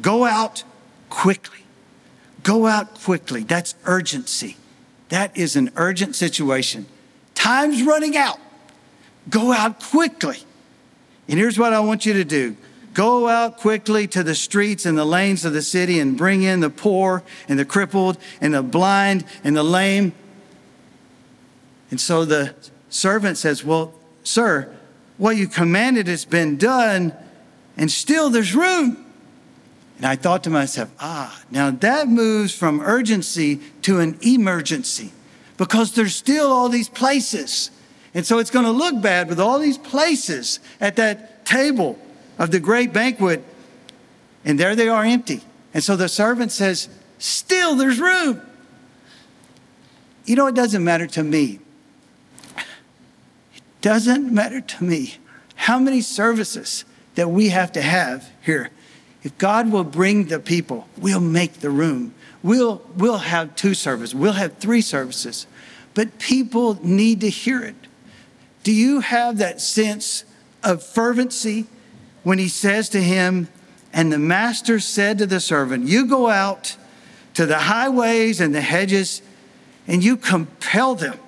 Go 0.00 0.24
out 0.24 0.64
quickly. 1.08 1.60
Go 2.42 2.66
out 2.66 3.00
quickly. 3.00 3.42
That's 3.42 3.74
urgency. 3.84 4.56
That 5.08 5.36
is 5.36 5.56
an 5.56 5.70
urgent 5.76 6.16
situation. 6.16 6.86
Time's 7.34 7.82
running 7.82 8.16
out. 8.16 8.38
Go 9.28 9.52
out 9.52 9.82
quickly. 9.82 10.38
And 11.28 11.38
here's 11.38 11.58
what 11.58 11.72
I 11.72 11.80
want 11.80 12.06
you 12.06 12.12
to 12.14 12.24
do 12.24 12.56
Go 12.94 13.28
out 13.28 13.58
quickly 13.58 14.06
to 14.08 14.22
the 14.22 14.34
streets 14.34 14.86
and 14.86 14.96
the 14.96 15.04
lanes 15.04 15.44
of 15.44 15.52
the 15.52 15.60
city 15.60 16.00
and 16.00 16.16
bring 16.16 16.42
in 16.42 16.60
the 16.60 16.70
poor 16.70 17.22
and 17.46 17.58
the 17.58 17.64
crippled 17.64 18.16
and 18.40 18.54
the 18.54 18.62
blind 18.62 19.24
and 19.44 19.54
the 19.54 19.62
lame. 19.62 20.14
And 21.90 22.00
so 22.00 22.24
the 22.24 22.54
servant 22.88 23.36
says, 23.36 23.62
Well, 23.62 23.92
sir, 24.22 24.74
what 25.18 25.36
you 25.36 25.48
commanded 25.48 26.06
has 26.06 26.24
been 26.24 26.56
done, 26.56 27.12
and 27.76 27.90
still 27.90 28.30
there's 28.30 28.54
room. 28.54 29.04
And 29.96 30.06
I 30.06 30.16
thought 30.16 30.44
to 30.44 30.50
myself, 30.50 30.90
ah, 31.00 31.42
now 31.50 31.70
that 31.70 32.08
moves 32.08 32.54
from 32.54 32.80
urgency 32.80 33.60
to 33.82 34.00
an 34.00 34.18
emergency 34.20 35.12
because 35.56 35.92
there's 35.92 36.14
still 36.14 36.52
all 36.52 36.68
these 36.68 36.88
places. 36.88 37.70
And 38.12 38.26
so 38.26 38.38
it's 38.38 38.50
going 38.50 38.66
to 38.66 38.70
look 38.70 39.00
bad 39.00 39.28
with 39.28 39.40
all 39.40 39.58
these 39.58 39.78
places 39.78 40.60
at 40.80 40.96
that 40.96 41.46
table 41.46 41.98
of 42.38 42.50
the 42.50 42.60
great 42.60 42.92
banquet, 42.92 43.42
and 44.44 44.60
there 44.60 44.76
they 44.76 44.88
are 44.88 45.04
empty. 45.04 45.42
And 45.72 45.82
so 45.82 45.96
the 45.96 46.08
servant 46.08 46.52
says, 46.52 46.88
Still, 47.18 47.76
there's 47.76 47.98
room. 47.98 48.42
You 50.26 50.36
know, 50.36 50.46
it 50.46 50.54
doesn't 50.54 50.84
matter 50.84 51.06
to 51.06 51.22
me. 51.22 51.60
Doesn't 53.80 54.32
matter 54.32 54.60
to 54.60 54.84
me 54.84 55.16
how 55.54 55.78
many 55.78 56.00
services 56.00 56.84
that 57.14 57.30
we 57.30 57.48
have 57.50 57.72
to 57.72 57.82
have 57.82 58.30
here. 58.42 58.70
If 59.22 59.36
God 59.38 59.72
will 59.72 59.84
bring 59.84 60.26
the 60.26 60.38
people, 60.38 60.86
we'll 60.98 61.20
make 61.20 61.54
the 61.54 61.70
room. 61.70 62.14
We'll, 62.42 62.82
we'll 62.96 63.18
have 63.18 63.56
two 63.56 63.74
services, 63.74 64.14
we'll 64.14 64.32
have 64.34 64.58
three 64.58 64.80
services, 64.80 65.46
but 65.94 66.18
people 66.18 66.78
need 66.84 67.20
to 67.22 67.30
hear 67.30 67.62
it. 67.62 67.74
Do 68.62 68.72
you 68.72 69.00
have 69.00 69.38
that 69.38 69.60
sense 69.60 70.24
of 70.62 70.82
fervency 70.82 71.66
when 72.22 72.38
he 72.38 72.48
says 72.48 72.88
to 72.90 73.00
him, 73.00 73.48
And 73.92 74.12
the 74.12 74.18
master 74.18 74.80
said 74.80 75.18
to 75.18 75.26
the 75.26 75.40
servant, 75.40 75.86
You 75.86 76.06
go 76.06 76.28
out 76.28 76.76
to 77.34 77.46
the 77.46 77.58
highways 77.58 78.40
and 78.40 78.54
the 78.54 78.60
hedges 78.60 79.22
and 79.86 80.02
you 80.02 80.16
compel 80.16 80.94
them. 80.94 81.18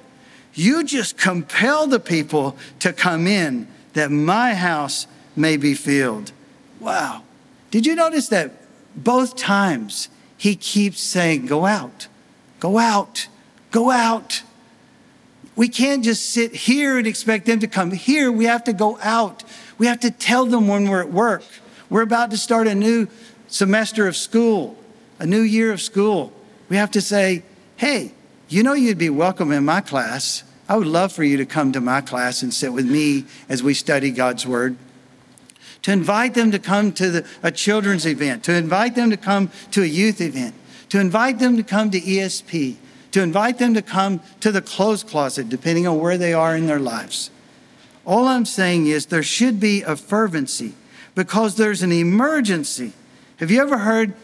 You 0.58 0.82
just 0.82 1.16
compel 1.16 1.86
the 1.86 2.00
people 2.00 2.58
to 2.80 2.92
come 2.92 3.28
in 3.28 3.68
that 3.92 4.10
my 4.10 4.54
house 4.54 5.06
may 5.36 5.56
be 5.56 5.72
filled. 5.72 6.32
Wow. 6.80 7.22
Did 7.70 7.86
you 7.86 7.94
notice 7.94 8.26
that 8.30 8.50
both 8.96 9.36
times 9.36 10.08
he 10.36 10.56
keeps 10.56 11.00
saying, 11.00 11.46
Go 11.46 11.64
out, 11.64 12.08
go 12.58 12.76
out, 12.76 13.28
go 13.70 13.92
out. 13.92 14.42
We 15.54 15.68
can't 15.68 16.02
just 16.02 16.30
sit 16.30 16.52
here 16.52 16.98
and 16.98 17.06
expect 17.06 17.46
them 17.46 17.60
to 17.60 17.68
come 17.68 17.92
here. 17.92 18.32
We 18.32 18.46
have 18.46 18.64
to 18.64 18.72
go 18.72 18.98
out. 19.00 19.44
We 19.78 19.86
have 19.86 20.00
to 20.00 20.10
tell 20.10 20.44
them 20.44 20.66
when 20.66 20.88
we're 20.90 21.02
at 21.02 21.12
work. 21.12 21.44
We're 21.88 22.02
about 22.02 22.32
to 22.32 22.36
start 22.36 22.66
a 22.66 22.74
new 22.74 23.06
semester 23.46 24.08
of 24.08 24.16
school, 24.16 24.76
a 25.20 25.26
new 25.26 25.42
year 25.42 25.70
of 25.70 25.80
school. 25.80 26.32
We 26.68 26.74
have 26.74 26.90
to 26.90 27.00
say, 27.00 27.44
hey, 27.76 28.12
you 28.48 28.64
know 28.64 28.72
you'd 28.72 28.98
be 28.98 29.10
welcome 29.10 29.52
in 29.52 29.64
my 29.64 29.80
class. 29.80 30.42
I 30.68 30.76
would 30.76 30.86
love 30.86 31.12
for 31.12 31.24
you 31.24 31.38
to 31.38 31.46
come 31.46 31.72
to 31.72 31.80
my 31.80 32.00
class 32.00 32.42
and 32.42 32.52
sit 32.52 32.72
with 32.72 32.86
me 32.86 33.24
as 33.48 33.62
we 33.62 33.72
study 33.74 34.10
God's 34.10 34.46
Word. 34.46 34.76
to 35.82 35.92
invite 35.92 36.34
them 36.34 36.50
to 36.50 36.58
come 36.58 36.92
to 36.92 37.10
the, 37.10 37.26
a 37.42 37.50
children's 37.50 38.04
event, 38.04 38.44
to 38.44 38.52
invite 38.52 38.94
them 38.94 39.10
to 39.10 39.16
come 39.16 39.50
to 39.70 39.82
a 39.82 39.86
youth 39.86 40.20
event, 40.20 40.54
to 40.88 41.00
invite 41.00 41.38
them 41.38 41.56
to 41.56 41.62
come 41.62 41.90
to 41.90 42.00
ESP, 42.00 42.76
to 43.12 43.22
invite 43.22 43.58
them 43.58 43.74
to 43.74 43.82
come 43.82 44.20
to 44.40 44.50
the 44.50 44.60
clothes 44.60 45.02
closet, 45.04 45.48
depending 45.48 45.86
on 45.86 46.00
where 46.00 46.18
they 46.18 46.32
are 46.32 46.56
in 46.56 46.66
their 46.66 46.80
lives. 46.80 47.30
All 48.04 48.26
I'm 48.26 48.44
saying 48.44 48.86
is 48.86 49.06
there 49.06 49.22
should 49.22 49.60
be 49.60 49.82
a 49.82 49.94
fervency 49.94 50.74
because 51.14 51.56
there's 51.56 51.82
an 51.82 51.92
emergency. 51.92 52.92
Have 53.36 53.50
you 53.50 53.60
ever 53.60 53.78
heard 53.78 54.14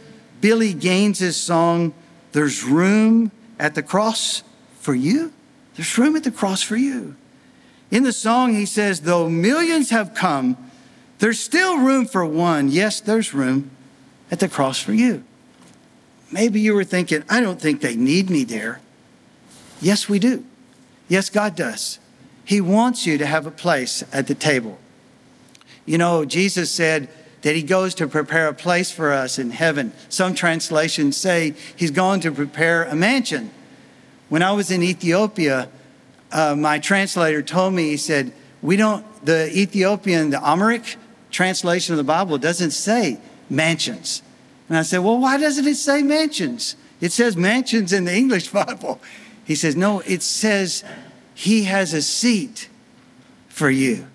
Billy 0.41 0.73
Gaines' 0.73 1.37
song, 1.37 1.93
There's 2.33 2.65
Room 2.65 3.31
at 3.59 3.75
the 3.75 3.83
Cross 3.83 4.43
for 4.81 4.95
You? 4.95 5.34
There's 5.77 5.99
room 5.99 6.17
at 6.17 6.25
the 6.25 6.31
cross 6.31 6.63
for 6.63 6.77
you. 6.77 7.17
In 7.91 8.03
the 8.03 8.13
song, 8.13 8.55
he 8.55 8.67
says, 8.67 9.03
Though 9.03 9.29
millions 9.29 9.91
have 9.91 10.15
come, 10.15 10.57
there's 11.19 11.41
still 11.41 11.79
room 11.79 12.07
for 12.07 12.25
one. 12.25 12.69
Yes, 12.69 13.01
there's 13.01 13.35
room 13.35 13.71
at 14.31 14.41
the 14.41 14.49
cross 14.49 14.81
for 14.81 14.93
you. 14.93 15.25
Maybe 16.31 16.61
you 16.61 16.75
were 16.75 16.85
thinking, 16.85 17.23
I 17.29 17.41
don't 17.41 17.61
think 17.61 17.81
they 17.81 17.97
need 17.97 18.31
me 18.31 18.45
there. 18.45 18.81
Yes, 19.81 20.09
we 20.09 20.19
do. 20.19 20.45
Yes, 21.09 21.31
God 21.31 21.55
does. 21.55 21.99
He 22.45 22.61
wants 22.61 23.07
you 23.07 23.19
to 23.19 23.27
have 23.27 23.47
a 23.47 23.51
place 23.51 24.03
at 24.13 24.27
the 24.27 24.35
table. 24.35 24.79
You 25.87 25.99
know, 25.99 26.25
Jesus 26.25 26.71
said 26.71 27.09
that 27.43 27.55
He 27.55 27.63
goes 27.63 27.95
to 27.97 28.07
prepare 28.07 28.49
a 28.49 28.55
place 28.55 28.91
for 28.91 29.13
us 29.13 29.39
in 29.39 29.51
heaven. 29.51 29.93
Some 30.09 30.35
translations 30.35 31.17
say 31.17 31.55
He's 31.77 31.91
going 31.91 32.21
to 32.21 32.33
prepare 32.33 32.85
a 32.85 32.95
mansion. 32.95 33.51
When 34.29 34.43
I 34.43 34.53
was 34.53 34.71
in 34.71 34.83
Ethiopia, 34.83 35.69
uh, 36.33 36.57
my 36.57 36.79
translator 36.79 37.43
told 37.43 37.75
me, 37.75 37.91
he 37.91 37.97
said, 37.97 38.33
We 38.63 38.77
don't, 38.77 39.05
the 39.25 39.51
Ethiopian, 39.57 40.31
the 40.31 40.43
Amharic 40.43 40.97
translation 41.31 41.93
of 41.93 41.99
the 41.99 42.05
Bible 42.05 42.39
doesn't 42.39 42.73
say 42.73 43.19
mansions. 43.51 44.23
And 44.69 44.79
I 44.79 44.83
said, 44.83 44.99
Well, 44.99 45.19
why 45.19 45.39
doesn't 45.39 45.67
it 45.67 45.77
say 45.77 46.03
mansions? 46.03 46.77
It 47.01 47.13
says 47.13 47.37
mansions 47.37 47.93
in 47.93 48.05
the 48.05 48.15
English 48.15 48.49
Bible. 48.53 49.01
He 49.45 49.55
says, 49.55 49.77
No, 49.77 50.01
it 50.01 50.23
says 50.23 50.85
he 51.35 51.65
has 51.65 51.93
a 51.93 52.03
seat 52.03 52.69
for 53.49 53.71
you 53.71 54.07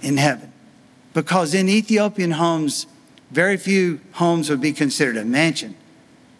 in 0.00 0.16
heaven. 0.16 0.52
Because 1.12 1.54
in 1.54 1.68
Ethiopian 1.68 2.32
homes, 2.32 2.86
very 3.30 3.56
few 3.56 4.00
homes 4.12 4.48
would 4.50 4.60
be 4.60 4.72
considered 4.72 5.16
a 5.16 5.24
mansion, 5.24 5.74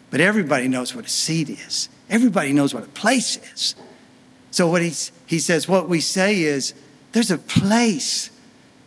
but 0.09 0.21
everybody 0.21 0.67
knows 0.67 0.95
what 0.95 1.05
a 1.05 1.09
seat 1.09 1.49
is. 1.49 1.89
Everybody 2.09 2.53
knows 2.53 2.73
what 2.73 2.83
a 2.83 2.87
place 2.87 3.37
is. 3.53 3.75
So 4.51 4.67
what 4.67 4.81
he's, 4.81 5.11
he 5.25 5.39
says, 5.39 5.67
what 5.67 5.89
we 5.89 5.99
say 5.99 6.41
is, 6.41 6.73
there's 7.11 7.31
a 7.31 7.37
place, 7.37 8.29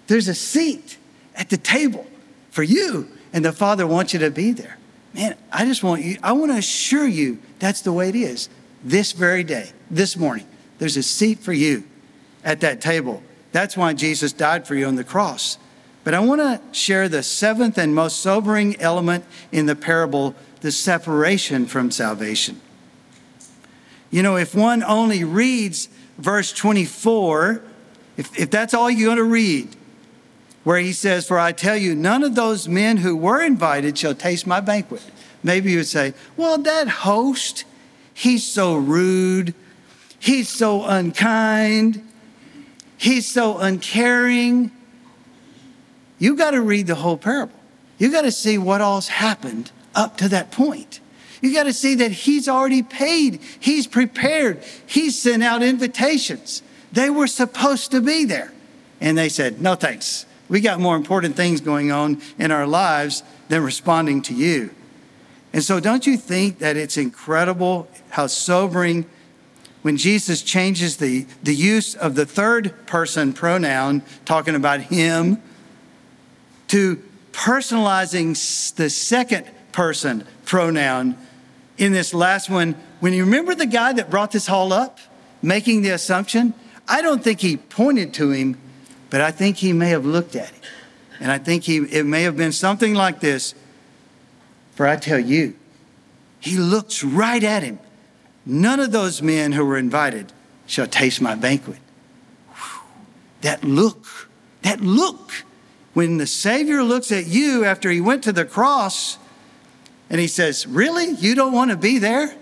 there's 0.06 0.28
a 0.28 0.34
seat 0.34 0.98
at 1.34 1.50
the 1.50 1.56
table 1.56 2.06
for 2.50 2.62
you, 2.62 3.08
and 3.32 3.44
the 3.44 3.52
Father 3.52 3.86
wants 3.86 4.12
you 4.12 4.20
to 4.20 4.30
be 4.30 4.52
there. 4.52 4.78
Man, 5.14 5.36
I 5.52 5.64
just 5.64 5.82
want 5.82 6.02
you, 6.02 6.18
I 6.22 6.32
want 6.32 6.52
to 6.52 6.58
assure 6.58 7.06
you 7.06 7.38
that's 7.58 7.82
the 7.82 7.92
way 7.92 8.08
it 8.08 8.14
is 8.14 8.48
this 8.84 9.12
very 9.12 9.44
day, 9.44 9.70
this 9.90 10.16
morning. 10.16 10.46
There's 10.78 10.96
a 10.96 11.02
seat 11.02 11.40
for 11.40 11.52
you 11.52 11.84
at 12.44 12.60
that 12.60 12.80
table. 12.80 13.22
That's 13.52 13.76
why 13.76 13.92
Jesus 13.92 14.32
died 14.32 14.66
for 14.66 14.74
you 14.74 14.86
on 14.86 14.94
the 14.94 15.04
cross. 15.04 15.58
But 16.04 16.14
I 16.14 16.20
want 16.20 16.40
to 16.40 16.60
share 16.72 17.08
the 17.08 17.22
seventh 17.22 17.76
and 17.76 17.94
most 17.94 18.20
sobering 18.20 18.80
element 18.80 19.24
in 19.52 19.66
the 19.66 19.76
parable 19.76 20.34
the 20.60 20.72
separation 20.72 21.66
from 21.66 21.90
salvation. 21.90 22.60
You 24.10 24.22
know, 24.22 24.36
if 24.36 24.54
one 24.54 24.82
only 24.82 25.24
reads 25.24 25.88
verse 26.18 26.52
24, 26.52 27.62
if, 28.16 28.38
if 28.38 28.50
that's 28.50 28.74
all 28.74 28.90
you're 28.90 29.08
going 29.08 29.18
to 29.18 29.24
read, 29.24 29.76
where 30.64 30.78
he 30.78 30.92
says, 30.92 31.26
For 31.26 31.38
I 31.38 31.52
tell 31.52 31.76
you, 31.76 31.94
none 31.94 32.22
of 32.22 32.34
those 32.34 32.68
men 32.68 32.98
who 32.98 33.16
were 33.16 33.42
invited 33.42 33.96
shall 33.96 34.14
taste 34.14 34.46
my 34.46 34.60
banquet. 34.60 35.02
Maybe 35.42 35.72
you 35.72 35.78
would 35.78 35.86
say, 35.86 36.14
Well, 36.36 36.58
that 36.58 36.88
host, 36.88 37.64
he's 38.12 38.44
so 38.44 38.76
rude. 38.76 39.54
He's 40.18 40.50
so 40.50 40.84
unkind. 40.84 42.06
He's 42.98 43.26
so 43.26 43.56
uncaring. 43.58 44.70
You 46.18 46.36
got 46.36 46.50
to 46.50 46.60
read 46.60 46.86
the 46.86 46.96
whole 46.96 47.16
parable. 47.16 47.58
You 47.96 48.12
got 48.12 48.22
to 48.22 48.32
see 48.32 48.58
what 48.58 48.82
all's 48.82 49.08
happened 49.08 49.70
up 49.94 50.18
to 50.18 50.28
that 50.28 50.50
point. 50.50 51.00
You 51.40 51.54
got 51.54 51.64
to 51.64 51.72
see 51.72 51.94
that 51.96 52.10
he's 52.10 52.48
already 52.48 52.82
paid. 52.82 53.40
He's 53.58 53.86
prepared. 53.86 54.62
He's 54.86 55.18
sent 55.18 55.42
out 55.42 55.62
invitations. 55.62 56.62
They 56.92 57.08
were 57.08 57.26
supposed 57.26 57.90
to 57.92 58.00
be 58.00 58.24
there. 58.24 58.52
And 59.00 59.16
they 59.16 59.28
said, 59.28 59.60
no 59.60 59.74
thanks. 59.74 60.26
We 60.48 60.60
got 60.60 60.80
more 60.80 60.96
important 60.96 61.36
things 61.36 61.60
going 61.60 61.92
on 61.92 62.20
in 62.38 62.50
our 62.50 62.66
lives 62.66 63.22
than 63.48 63.62
responding 63.62 64.20
to 64.22 64.34
you. 64.34 64.70
And 65.52 65.64
so, 65.64 65.80
don't 65.80 66.06
you 66.06 66.16
think 66.16 66.58
that 66.58 66.76
it's 66.76 66.96
incredible 66.96 67.88
how 68.10 68.26
sobering 68.28 69.06
when 69.82 69.96
Jesus 69.96 70.42
changes 70.42 70.98
the, 70.98 71.26
the 71.42 71.54
use 71.54 71.94
of 71.94 72.14
the 72.14 72.26
third 72.26 72.86
person 72.86 73.32
pronoun, 73.32 74.02
talking 74.24 74.54
about 74.54 74.80
him, 74.80 75.42
to 76.68 77.02
personalizing 77.32 78.74
the 78.74 78.90
second 78.90 79.46
person 79.72 80.26
pronoun 80.44 81.16
in 81.80 81.92
this 81.92 82.14
last 82.14 82.48
one. 82.48 82.76
When 83.00 83.12
you 83.12 83.24
remember 83.24 83.56
the 83.56 83.66
guy 83.66 83.92
that 83.94 84.10
brought 84.10 84.30
this 84.30 84.48
all 84.48 84.72
up, 84.72 84.98
making 85.42 85.82
the 85.82 85.90
assumption, 85.90 86.54
I 86.86 87.02
don't 87.02 87.24
think 87.24 87.40
he 87.40 87.56
pointed 87.56 88.14
to 88.14 88.30
him, 88.30 88.56
but 89.10 89.20
I 89.20 89.32
think 89.32 89.56
he 89.56 89.72
may 89.72 89.88
have 89.88 90.06
looked 90.06 90.36
at 90.36 90.50
him. 90.50 90.62
And 91.18 91.32
I 91.32 91.38
think 91.38 91.64
he, 91.64 91.78
it 91.78 92.06
may 92.06 92.22
have 92.22 92.36
been 92.36 92.52
something 92.52 92.94
like 92.94 93.20
this. 93.20 93.54
For 94.76 94.86
I 94.86 94.96
tell 94.96 95.18
you, 95.18 95.56
he 96.38 96.56
looks 96.56 97.02
right 97.02 97.42
at 97.42 97.62
him 97.62 97.80
None 98.46 98.80
of 98.80 98.92
those 98.92 99.22
men 99.22 99.52
who 99.52 99.64
were 99.64 99.76
invited 99.76 100.32
shall 100.66 100.86
taste 100.86 101.20
my 101.20 101.34
banquet. 101.34 101.78
Whew. 102.48 102.82
That 103.42 103.62
look, 103.64 104.28
that 104.62 104.80
look, 104.80 105.44
when 105.94 106.16
the 106.16 106.26
Savior 106.26 106.82
looks 106.82 107.12
at 107.12 107.26
you 107.26 107.64
after 107.64 107.90
he 107.90 108.00
went 108.00 108.24
to 108.24 108.32
the 108.32 108.44
cross 108.44 109.18
and 110.10 110.20
he 110.20 110.26
says, 110.26 110.66
Really? 110.66 111.12
You 111.14 111.34
don't 111.34 111.52
want 111.52 111.70
to 111.70 111.76
be 111.76 111.98
there? 111.98 112.34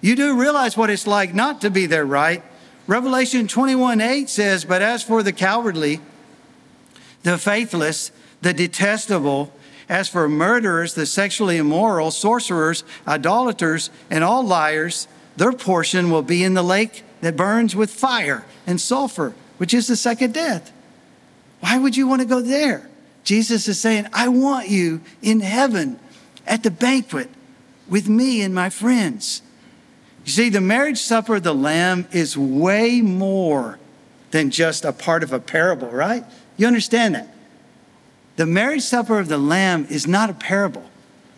You 0.00 0.16
do 0.16 0.40
realize 0.40 0.76
what 0.76 0.90
it's 0.90 1.06
like 1.06 1.34
not 1.34 1.60
to 1.60 1.70
be 1.70 1.86
there, 1.86 2.06
right? 2.06 2.42
Revelation 2.86 3.46
21 3.46 4.00
8 4.00 4.28
says, 4.28 4.64
But 4.64 4.82
as 4.82 5.02
for 5.02 5.22
the 5.22 5.32
cowardly, 5.32 6.00
the 7.22 7.38
faithless, 7.38 8.10
the 8.40 8.54
detestable, 8.54 9.52
as 9.88 10.08
for 10.08 10.28
murderers, 10.28 10.94
the 10.94 11.04
sexually 11.04 11.58
immoral, 11.58 12.10
sorcerers, 12.10 12.84
idolaters, 13.06 13.90
and 14.08 14.24
all 14.24 14.42
liars, 14.42 15.06
their 15.36 15.52
portion 15.52 16.10
will 16.10 16.22
be 16.22 16.42
in 16.42 16.54
the 16.54 16.62
lake 16.62 17.02
that 17.20 17.36
burns 17.36 17.76
with 17.76 17.90
fire 17.90 18.44
and 18.66 18.80
sulfur, 18.80 19.34
which 19.58 19.74
is 19.74 19.86
the 19.86 19.96
second 19.96 20.32
death. 20.32 20.72
Why 21.60 21.76
would 21.76 21.96
you 21.96 22.06
want 22.06 22.22
to 22.22 22.26
go 22.26 22.40
there? 22.40 22.88
Jesus 23.24 23.68
is 23.68 23.78
saying, 23.78 24.06
I 24.14 24.28
want 24.28 24.68
you 24.68 25.02
in 25.20 25.40
heaven 25.40 25.98
at 26.50 26.62
the 26.62 26.70
banquet 26.70 27.30
with 27.88 28.10
me 28.10 28.42
and 28.42 28.54
my 28.54 28.68
friends. 28.68 29.40
You 30.26 30.32
see, 30.32 30.48
the 30.50 30.60
marriage 30.60 30.98
supper 30.98 31.36
of 31.36 31.44
the 31.44 31.54
Lamb 31.54 32.06
is 32.12 32.36
way 32.36 33.00
more 33.00 33.78
than 34.32 34.50
just 34.50 34.84
a 34.84 34.92
part 34.92 35.22
of 35.22 35.32
a 35.32 35.40
parable, 35.40 35.88
right? 35.88 36.24
You 36.58 36.66
understand 36.66 37.14
that? 37.14 37.34
The 38.36 38.44
marriage 38.44 38.82
supper 38.82 39.18
of 39.18 39.28
the 39.28 39.38
Lamb 39.38 39.86
is 39.88 40.06
not 40.06 40.28
a 40.28 40.34
parable, 40.34 40.84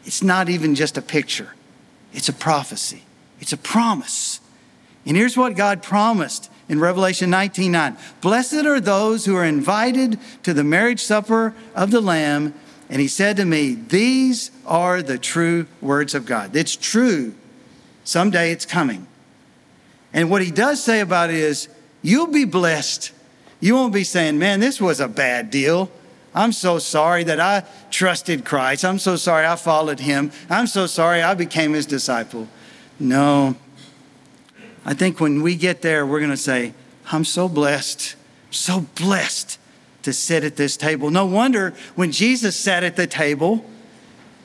it's 0.04 0.22
not 0.22 0.48
even 0.48 0.74
just 0.74 0.98
a 0.98 1.02
picture, 1.02 1.54
it's 2.12 2.28
a 2.28 2.32
prophecy. 2.32 3.04
It's 3.42 3.52
a 3.52 3.56
promise. 3.56 4.40
And 5.04 5.16
here's 5.16 5.36
what 5.36 5.56
God 5.56 5.82
promised 5.82 6.48
in 6.68 6.78
Revelation 6.78 7.28
19 7.28 7.72
9. 7.72 7.96
Blessed 8.20 8.64
are 8.64 8.78
those 8.78 9.24
who 9.24 9.34
are 9.34 9.44
invited 9.44 10.16
to 10.44 10.54
the 10.54 10.62
marriage 10.62 11.02
supper 11.02 11.52
of 11.74 11.90
the 11.90 12.00
Lamb. 12.00 12.54
And 12.92 13.00
he 13.00 13.08
said 13.08 13.38
to 13.38 13.46
me, 13.46 13.74
These 13.74 14.50
are 14.66 15.02
the 15.02 15.16
true 15.16 15.66
words 15.80 16.14
of 16.14 16.26
God. 16.26 16.54
It's 16.54 16.76
true. 16.76 17.34
Someday 18.04 18.52
it's 18.52 18.66
coming. 18.66 19.06
And 20.12 20.30
what 20.30 20.42
he 20.42 20.50
does 20.50 20.82
say 20.84 21.00
about 21.00 21.30
it 21.30 21.36
is, 21.36 21.68
You'll 22.02 22.26
be 22.26 22.44
blessed. 22.44 23.12
You 23.60 23.76
won't 23.76 23.94
be 23.94 24.04
saying, 24.04 24.38
Man, 24.38 24.60
this 24.60 24.78
was 24.78 25.00
a 25.00 25.08
bad 25.08 25.50
deal. 25.50 25.90
I'm 26.34 26.52
so 26.52 26.78
sorry 26.78 27.24
that 27.24 27.40
I 27.40 27.64
trusted 27.90 28.44
Christ. 28.44 28.84
I'm 28.84 28.98
so 28.98 29.16
sorry 29.16 29.46
I 29.46 29.56
followed 29.56 30.00
him. 30.00 30.30
I'm 30.50 30.66
so 30.66 30.86
sorry 30.86 31.22
I 31.22 31.32
became 31.32 31.72
his 31.72 31.86
disciple. 31.86 32.46
No. 33.00 33.56
I 34.84 34.92
think 34.92 35.18
when 35.18 35.40
we 35.40 35.56
get 35.56 35.80
there, 35.80 36.04
we're 36.04 36.20
going 36.20 36.30
to 36.30 36.36
say, 36.36 36.74
I'm 37.10 37.24
so 37.24 37.48
blessed, 37.48 38.16
so 38.50 38.86
blessed 38.96 39.58
to 40.02 40.12
sit 40.12 40.44
at 40.44 40.56
this 40.56 40.76
table. 40.76 41.10
No 41.10 41.26
wonder 41.26 41.74
when 41.94 42.12
Jesus 42.12 42.56
sat 42.56 42.84
at 42.84 42.96
the 42.96 43.06
table 43.06 43.64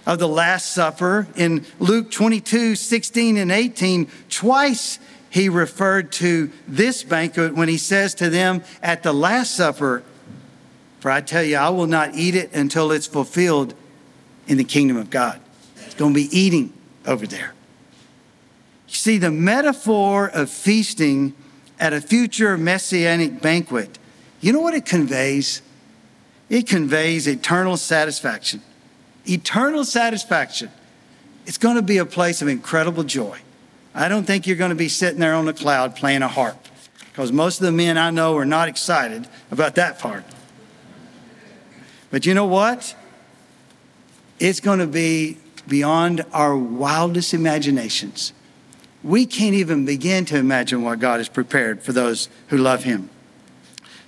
of 0.06 0.20
the 0.20 0.28
Last 0.28 0.72
Supper 0.72 1.28
in 1.36 1.66
Luke 1.80 2.10
22 2.12 2.76
16 2.76 3.38
and 3.38 3.52
18, 3.52 4.10
twice 4.30 5.00
he 5.30 5.50
referred 5.50 6.12
to 6.14 6.52
this 6.68 7.04
banquet 7.04 7.56
when 7.56 7.68
he 7.68 7.78
says 7.78 8.16
to 8.16 8.30
them 8.30 8.64
at 8.82 9.04
the 9.04 9.14
Last 9.14 9.56
Supper, 9.56 10.04
For 11.00 11.12
I 11.12 11.22
tell 11.22 11.44
you, 11.44 11.58
I 11.58 11.70
will 11.70 11.88
not 11.88 12.16
eat 12.16 12.36
it 12.36 12.54
until 12.54 12.92
it's 12.92 13.08
fulfilled 13.08 13.74
in 14.48 14.58
the 14.58 14.64
kingdom 14.64 14.98
of 14.98 15.10
God. 15.10 15.40
It's 15.86 15.96
going 15.96 16.14
to 16.14 16.20
be 16.20 16.38
eating 16.38 16.74
over 17.06 17.28
there. 17.28 17.54
You 18.88 18.96
see, 18.96 19.18
the 19.18 19.32
metaphor 19.32 20.30
of 20.30 20.50
feasting 20.50 21.34
at 21.80 21.94
a 21.94 22.02
future 22.02 22.58
messianic 22.58 23.42
banquet, 23.42 24.00
you 24.40 24.54
know 24.54 24.62
what 24.62 24.74
it 24.74 24.86
conveys? 24.86 25.62
It 26.50 26.68
conveys 26.68 27.28
eternal 27.28 27.78
satisfaction. 27.78 28.62
Eternal 29.28 29.84
satisfaction. 29.84 30.72
It's 31.46 31.58
going 31.58 31.76
to 31.76 31.82
be 31.82 31.98
a 31.98 32.06
place 32.06 32.42
of 32.42 32.48
incredible 32.48 33.04
joy. 33.04 33.40
I 33.94 34.10
don't 34.10 34.26
think 34.26 34.46
you're 34.46 34.58
going 34.58 34.70
to 34.70 34.76
be 34.76 34.90
sitting 34.90 35.20
there 35.20 35.34
on 35.34 35.48
a 35.48 35.54
cloud 35.54 35.96
playing 35.96 36.22
a 36.22 36.28
harp 36.28 36.58
because 37.18 37.32
most 37.32 37.60
of 37.60 37.66
the 37.66 37.72
men 37.72 37.98
I 37.98 38.12
know 38.12 38.38
are 38.38 38.46
not 38.46 38.70
excited 38.70 39.28
about 39.50 39.76
that 39.76 39.98
part. 39.98 40.24
But 42.12 42.26
you 42.26 42.34
know 42.34 42.46
what? 42.46 42.96
It's 44.40 44.60
going 44.60 44.80
to 44.80 44.88
be 44.88 45.38
beyond 45.68 46.24
our 46.32 46.56
wildest 46.56 47.34
imaginations. 47.34 48.34
We 49.04 49.26
can't 49.26 49.56
even 49.56 49.86
begin 49.86 50.26
to 50.26 50.38
imagine 50.38 50.84
what 50.84 51.00
God 51.00 51.20
has 51.20 51.28
prepared 51.28 51.82
for 51.82 51.92
those 51.92 52.30
who 52.50 52.58
love 52.58 52.84
Him. 52.84 53.10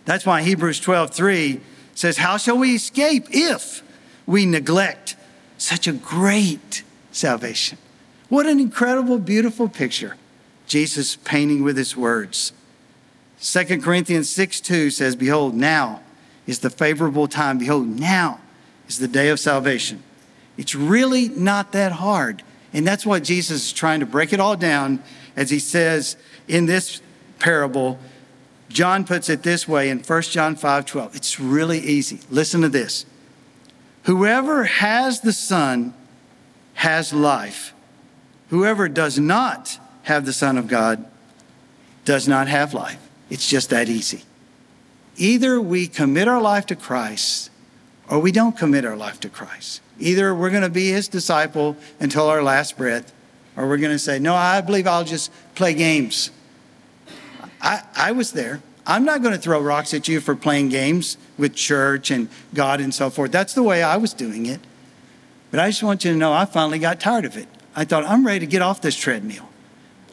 That's 0.10 0.26
why 0.26 0.42
Hebrews 0.42 0.80
12 0.80 1.12
3 1.12 1.62
says, 1.94 2.18
How 2.18 2.38
shall 2.38 2.58
we 2.58 2.74
escape 2.74 3.28
if 3.30 3.84
we 4.26 4.48
neglect 4.48 5.16
such 5.60 5.88
a 5.88 5.92
great 5.92 6.82
salvation? 7.12 7.78
What 8.28 8.48
an 8.48 8.60
incredible, 8.60 9.20
beautiful 9.20 9.70
picture 9.70 10.16
Jesus 10.66 11.16
painting 11.16 11.64
with 11.64 11.78
his 11.78 11.96
words. 11.96 12.54
2 13.40 13.82
Corinthians 13.82 14.32
6 14.32 14.62
2 14.62 14.90
says, 14.90 15.16
Behold, 15.16 15.54
now 15.54 16.02
is 16.48 16.58
the 16.58 16.72
favorable 16.72 17.28
time. 17.28 17.60
Behold, 17.60 17.86
now 17.86 18.40
is 18.88 18.98
the 18.98 19.08
day 19.08 19.30
of 19.30 19.40
salvation. 19.40 20.02
It's 20.58 20.74
really 20.74 21.30
not 21.30 21.72
that 21.74 21.92
hard. 21.92 22.42
And 22.74 22.88
that's 22.88 23.06
why 23.06 23.20
Jesus 23.20 23.66
is 23.68 23.74
trying 23.74 24.00
to 24.00 24.08
break 24.08 24.34
it 24.34 24.40
all 24.40 24.58
down 24.58 25.04
as 25.36 25.52
he 25.52 25.60
says 25.60 26.18
in 26.48 26.66
this 26.66 27.00
parable. 27.38 28.00
John 28.70 29.04
puts 29.04 29.30
it 29.30 29.44
this 29.44 29.68
way 29.68 29.90
in 29.90 30.00
1 30.00 30.22
John 30.24 30.56
5 30.56 30.86
12. 30.86 31.16
It's 31.16 31.40
really 31.40 31.80
easy. 31.80 32.20
Listen 32.30 32.62
to 32.62 32.70
this. 32.70 33.06
Whoever 34.04 34.64
has 34.64 35.22
the 35.22 35.34
Son 35.34 35.94
has 36.76 37.12
life. 37.12 37.74
Whoever 38.50 38.88
does 38.88 39.20
not 39.20 39.80
have 40.04 40.26
the 40.26 40.34
Son 40.34 40.58
of 40.58 40.68
God 40.68 41.06
does 42.06 42.28
not 42.28 42.48
have 42.48 42.74
life. 42.74 43.00
It's 43.30 43.48
just 43.48 43.70
that 43.70 43.90
easy. 43.90 44.24
Either 45.18 45.60
we 45.60 45.88
commit 45.88 46.28
our 46.28 46.42
life 46.42 46.66
to 46.68 46.76
Christ 46.76 47.52
or 48.10 48.20
we 48.20 48.32
don't 48.32 48.58
commit 48.58 48.86
our 48.86 48.96
life 48.96 49.20
to 49.20 49.30
Christ. 49.30 49.82
Either 50.00 50.34
we're 50.34 50.50
going 50.50 50.64
to 50.64 50.70
be 50.70 50.90
his 50.90 51.08
disciple 51.08 51.76
until 52.00 52.28
our 52.28 52.42
last 52.42 52.78
breath, 52.78 53.14
or 53.56 53.68
we're 53.68 53.78
going 53.78 53.92
to 53.92 54.00
say, 54.00 54.18
No, 54.18 54.34
I 54.34 54.62
believe 54.62 54.88
I'll 54.88 55.04
just 55.04 55.32
play 55.56 55.74
games. 55.74 56.32
I, 57.62 57.84
I 57.96 58.12
was 58.12 58.32
there. 58.32 58.62
I'm 58.86 59.06
not 59.06 59.22
going 59.22 59.34
to 59.36 59.40
throw 59.40 59.62
rocks 59.62 59.94
at 59.94 60.08
you 60.08 60.20
for 60.20 60.36
playing 60.36 60.70
games 60.70 61.18
with 61.38 61.54
church 61.54 62.10
and 62.10 62.28
God 62.54 62.82
and 62.82 62.94
so 62.94 63.10
forth. 63.10 63.32
That's 63.32 63.54
the 63.54 63.64
way 63.64 63.84
I 63.84 63.98
was 63.98 64.14
doing 64.14 64.46
it. 64.46 64.60
But 65.52 65.60
I 65.60 65.70
just 65.70 65.84
want 65.84 66.04
you 66.04 66.12
to 66.12 66.18
know 66.18 66.34
I 66.34 66.46
finally 66.46 66.80
got 66.80 67.00
tired 67.00 67.26
of 67.26 67.38
it. 67.38 67.48
I 67.76 67.86
thought, 67.86 68.04
I'm 68.06 68.26
ready 68.26 68.40
to 68.40 68.48
get 68.48 68.62
off 68.62 68.82
this 68.82 68.96
treadmill. 68.96 69.48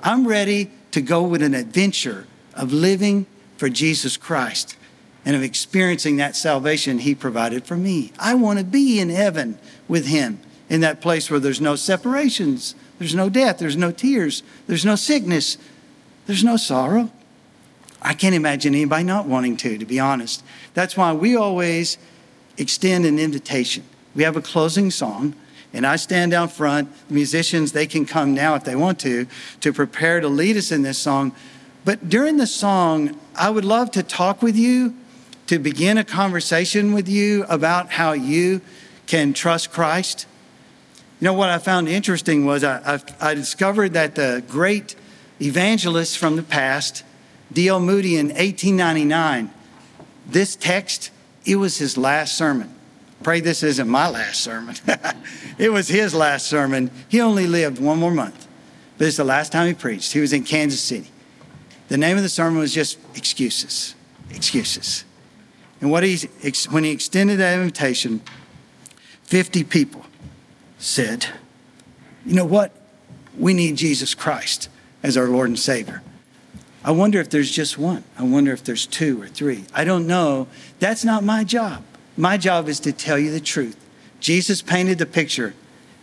I'm 0.03 0.27
ready 0.27 0.71
to 0.91 1.01
go 1.01 1.23
with 1.23 1.43
an 1.43 1.55
adventure 1.55 2.27
of 2.55 2.73
living 2.73 3.27
for 3.57 3.69
Jesus 3.69 4.17
Christ 4.17 4.77
and 5.25 5.35
of 5.35 5.43
experiencing 5.43 6.17
that 6.17 6.37
salvation 6.37 7.01
He 7.01 7.15
provided 7.15 7.65
for 7.65 7.77
me. 7.77 8.13
I 8.19 8.35
want 8.35 8.59
to 8.59 8.65
be 8.65 9.01
in 9.01 9.09
heaven 9.09 9.59
with 9.89 10.07
Him 10.07 10.41
in 10.69 10.81
that 10.83 11.01
place 11.01 11.31
where 11.31 11.41
there's 11.41 11.61
no 11.61 11.77
separations, 11.77 12.75
there's 12.99 13.15
no 13.15 13.29
death, 13.29 13.59
there's 13.59 13.77
no 13.77 13.91
tears, 13.91 14.43
there's 14.67 14.85
no 14.85 14.97
sickness, 14.97 15.59
there's 16.27 16.45
no 16.45 16.57
sorrow. 16.57 17.11
I 18.07 18.15
can't 18.15 18.37
imagine 18.37 18.73
anybody 18.73 19.03
not 19.03 19.27
wanting 19.27 19.57
to, 19.59 19.79
to 19.79 19.85
be 19.85 19.99
honest. 19.99 20.45
That's 20.75 20.97
why 20.97 21.13
we 21.13 21.35
always 21.35 21.99
extend 22.57 23.05
an 23.05 23.19
invitation. 23.19 23.83
We 24.15 24.23
have 24.23 24.37
a 24.37 24.41
closing 24.41 24.93
song, 24.93 25.35
and 25.73 25.85
I 25.85 25.97
stand 25.97 26.31
down 26.31 26.49
front. 26.49 26.89
The 27.09 27.15
musicians, 27.15 27.73
they 27.73 27.89
can 27.89 28.07
come 28.07 28.33
now 28.33 28.55
if 28.55 28.63
they 28.63 28.77
want 28.77 29.01
to, 29.01 29.27
to 29.61 29.73
prepare 29.73 30.21
to 30.21 30.29
lead 30.29 30.57
us 30.57 30.71
in 30.71 30.83
this 30.83 30.99
song. 30.99 31.33
But 31.85 32.09
during 32.09 32.37
the 32.37 32.47
song, 32.47 33.19
I 33.35 33.51
would 33.51 33.65
love 33.65 33.91
to 33.93 34.05
talk 34.05 34.41
with 34.41 34.57
you, 34.57 34.95
to 35.49 35.59
begin 35.59 35.99
a 35.99 36.05
conversation 36.05 36.93
with 36.93 37.09
you 37.09 37.45
about 37.49 37.91
how 37.91 38.13
you 38.13 38.61
can 39.07 39.33
trust 39.33 39.73
Christ. 39.73 40.27
You 41.21 41.25
know, 41.25 41.33
what 41.33 41.51
I 41.51 41.59
found 41.59 41.89
interesting 41.89 42.47
was 42.47 42.63
I, 42.63 43.01
I, 43.21 43.31
I 43.31 43.35
discovered 43.35 43.95
that 43.95 44.15
the 44.15 44.45
great 44.49 44.95
evangelists 45.41 46.15
from 46.15 46.37
the 46.37 46.43
past, 46.45 47.03
D.L. 47.53 47.81
Moody 47.81 48.17
in 48.17 48.29
1899, 48.29 49.51
this 50.27 50.57
text, 50.57 51.11
it 51.45 51.57
was 51.57 51.79
his 51.79 51.97
last 51.97 52.37
sermon. 52.37 52.75
Pray 53.23 53.41
this 53.41 53.63
isn't 53.63 53.89
my 53.89 54.09
last 54.09 54.41
sermon. 54.41 54.77
it 55.59 55.71
was 55.71 55.89
his 55.89 56.15
last 56.15 56.47
sermon. 56.47 56.91
He 57.09 57.21
only 57.21 57.47
lived 57.47 57.79
one 57.81 57.99
more 57.99 58.11
month, 58.11 58.47
but 58.99 59.07
it's 59.07 59.17
the 59.17 59.25
last 59.25 59.53
time 59.53 59.67
he 59.67 59.75
preached. 59.75 60.13
He 60.13 60.21
was 60.21 60.33
in 60.33 60.45
Kansas 60.45 60.81
City. 60.81 61.11
The 61.89 61.97
name 61.97 62.17
of 62.17 62.23
the 62.23 62.29
sermon 62.29 62.59
was 62.59 62.75
just 62.75 62.99
Excuses. 63.15 63.95
Excuses. 64.31 65.05
And 65.81 65.91
what 65.91 66.03
he, 66.03 66.19
when 66.71 66.85
he 66.85 66.91
extended 66.91 67.39
that 67.39 67.59
invitation, 67.59 68.23
50 69.25 69.65
people 69.65 70.05
said, 70.79 71.27
You 72.25 72.35
know 72.35 72.45
what? 72.45 72.73
We 73.39 73.55
need 73.55 73.77
Jesus 73.77 74.15
Christ 74.15 74.69
as 75.03 75.17
our 75.17 75.27
Lord 75.27 75.49
and 75.49 75.59
Savior. 75.59 76.03
I 76.87 76.93
wonder 76.93 77.19
if 77.21 77.29
there's 77.29 77.51
just 77.51 77.77
one. 77.77 78.05
I 78.17 78.23
wonder 78.23 78.53
if 78.53 78.63
there's 78.63 78.87
two 78.87 79.21
or 79.21 79.27
three. 79.27 79.65
I 79.75 79.83
don't 79.83 80.07
know. 80.07 80.47
That's 80.79 81.05
not 81.05 81.25
my 81.25 81.43
job. 81.43 81.83
My 82.17 82.37
job 82.37 82.69
is 82.69 82.79
to 82.81 82.93
tell 82.93 83.19
you 83.19 83.33
the 83.33 83.41
truth. 83.41 83.77
Jesus 84.21 84.63
painted 84.63 84.99
the 84.99 85.05
picture. 85.05 85.55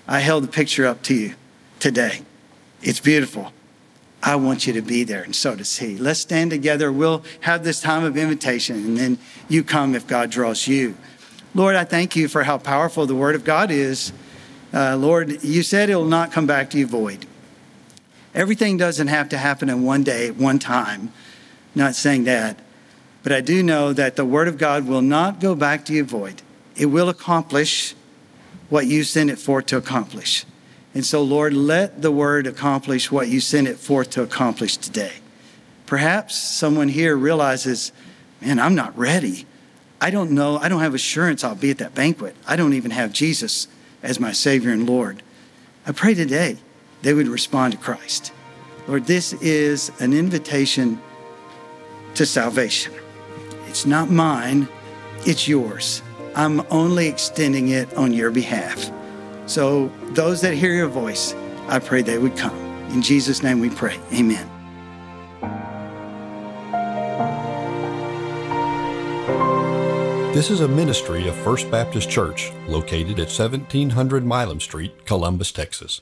I 0.09 0.19
held 0.19 0.43
the 0.43 0.49
picture 0.49 0.85
up 0.85 1.01
to 1.03 1.15
you 1.15 1.35
today. 1.79 2.23
It's 2.81 2.99
beautiful. 2.99 3.53
I 4.21 4.35
want 4.35 4.67
you 4.67 4.73
to 4.73 4.81
be 4.81 5.05
there, 5.05 5.23
and 5.23 5.33
so 5.33 5.55
does 5.55 5.79
he. 5.79 5.95
Let's 5.97 6.19
stand 6.19 6.51
together. 6.51 6.91
We'll 6.91 7.23
have 7.41 7.63
this 7.63 7.79
time 7.79 8.03
of 8.03 8.17
invitation, 8.17 8.75
and 8.75 8.97
then 8.97 9.17
you 9.47 9.63
come 9.63 9.95
if 9.95 10.05
God 10.05 10.31
draws 10.31 10.67
you. 10.67 10.97
Lord, 11.55 11.77
I 11.77 11.85
thank 11.85 12.17
you 12.17 12.27
for 12.27 12.43
how 12.43 12.57
powerful 12.57 13.05
the 13.05 13.15
Word 13.15 13.35
of 13.35 13.45
God 13.45 13.71
is. 13.71 14.11
Uh, 14.73 14.97
Lord, 14.97 15.43
you 15.43 15.63
said 15.63 15.89
it 15.89 15.95
will 15.95 16.05
not 16.05 16.33
come 16.33 16.45
back 16.45 16.69
to 16.71 16.77
you 16.77 16.87
void. 16.87 17.25
Everything 18.33 18.77
doesn't 18.77 19.07
have 19.07 19.29
to 19.29 19.37
happen 19.37 19.69
in 19.69 19.83
one 19.83 20.03
day, 20.03 20.31
one 20.31 20.59
time. 20.59 21.11
Not 21.75 21.95
saying 21.95 22.23
that. 22.25 22.59
But 23.21 23.31
I 23.31 23.41
do 23.41 23.63
know 23.63 23.93
that 23.93 24.15
the 24.15 24.25
Word 24.25 24.47
of 24.47 24.57
God 24.57 24.87
will 24.87 25.01
not 25.01 25.39
go 25.39 25.55
back 25.55 25.85
to 25.85 25.93
you 25.93 26.03
void. 26.03 26.41
It 26.75 26.87
will 26.87 27.09
accomplish 27.09 27.95
what 28.69 28.87
you 28.87 29.03
sent 29.03 29.29
it 29.29 29.37
for 29.37 29.61
to 29.61 29.77
accomplish. 29.77 30.45
And 30.95 31.05
so, 31.05 31.23
Lord, 31.23 31.53
let 31.53 32.01
the 32.01 32.11
word 32.11 32.45
accomplish 32.47 33.11
what 33.11 33.27
you 33.27 33.39
sent 33.39 33.67
it 33.67 33.77
forth 33.77 34.11
to 34.11 34.21
accomplish 34.21 34.77
today. 34.77 35.13
Perhaps 35.85 36.35
someone 36.35 36.89
here 36.89 37.15
realizes, 37.15 37.91
man, 38.41 38.59
I'm 38.59 38.75
not 38.75 38.97
ready. 38.97 39.45
I 39.99 40.09
don't 40.09 40.31
know. 40.31 40.57
I 40.57 40.69
don't 40.69 40.81
have 40.81 40.93
assurance 40.93 41.43
I'll 41.43 41.55
be 41.55 41.71
at 41.71 41.77
that 41.79 41.95
banquet. 41.95 42.35
I 42.47 42.55
don't 42.55 42.73
even 42.73 42.91
have 42.91 43.11
Jesus 43.11 43.67
as 44.01 44.19
my 44.19 44.31
Savior 44.31 44.71
and 44.71 44.87
Lord. 44.87 45.23
I 45.85 45.91
pray 45.91 46.13
today 46.13 46.57
they 47.03 47.13
would 47.13 47.27
respond 47.27 47.73
to 47.73 47.77
Christ. 47.77 48.33
Lord, 48.87 49.05
this 49.05 49.33
is 49.33 49.91
an 49.99 50.13
invitation 50.13 50.99
to 52.15 52.25
salvation. 52.25 52.93
It's 53.67 53.85
not 53.85 54.09
mine, 54.09 54.67
it's 55.25 55.47
yours. 55.47 56.01
I'm 56.35 56.65
only 56.71 57.07
extending 57.07 57.69
it 57.69 57.93
on 57.95 58.13
your 58.13 58.31
behalf. 58.31 58.89
So, 59.45 59.91
those 60.11 60.41
that 60.41 60.53
hear 60.53 60.73
your 60.73 60.87
voice, 60.87 61.35
I 61.67 61.79
pray 61.79 62.01
they 62.01 62.17
would 62.17 62.37
come. 62.37 62.57
In 62.89 63.01
Jesus' 63.01 63.43
name 63.43 63.59
we 63.59 63.69
pray. 63.69 63.99
Amen. 64.13 64.49
This 70.33 70.49
is 70.49 70.61
a 70.61 70.67
ministry 70.67 71.27
of 71.27 71.35
First 71.35 71.69
Baptist 71.69 72.09
Church 72.09 72.51
located 72.67 73.19
at 73.19 73.27
1700 73.27 74.25
Milam 74.25 74.59
Street, 74.59 75.05
Columbus, 75.05 75.51
Texas. 75.51 76.01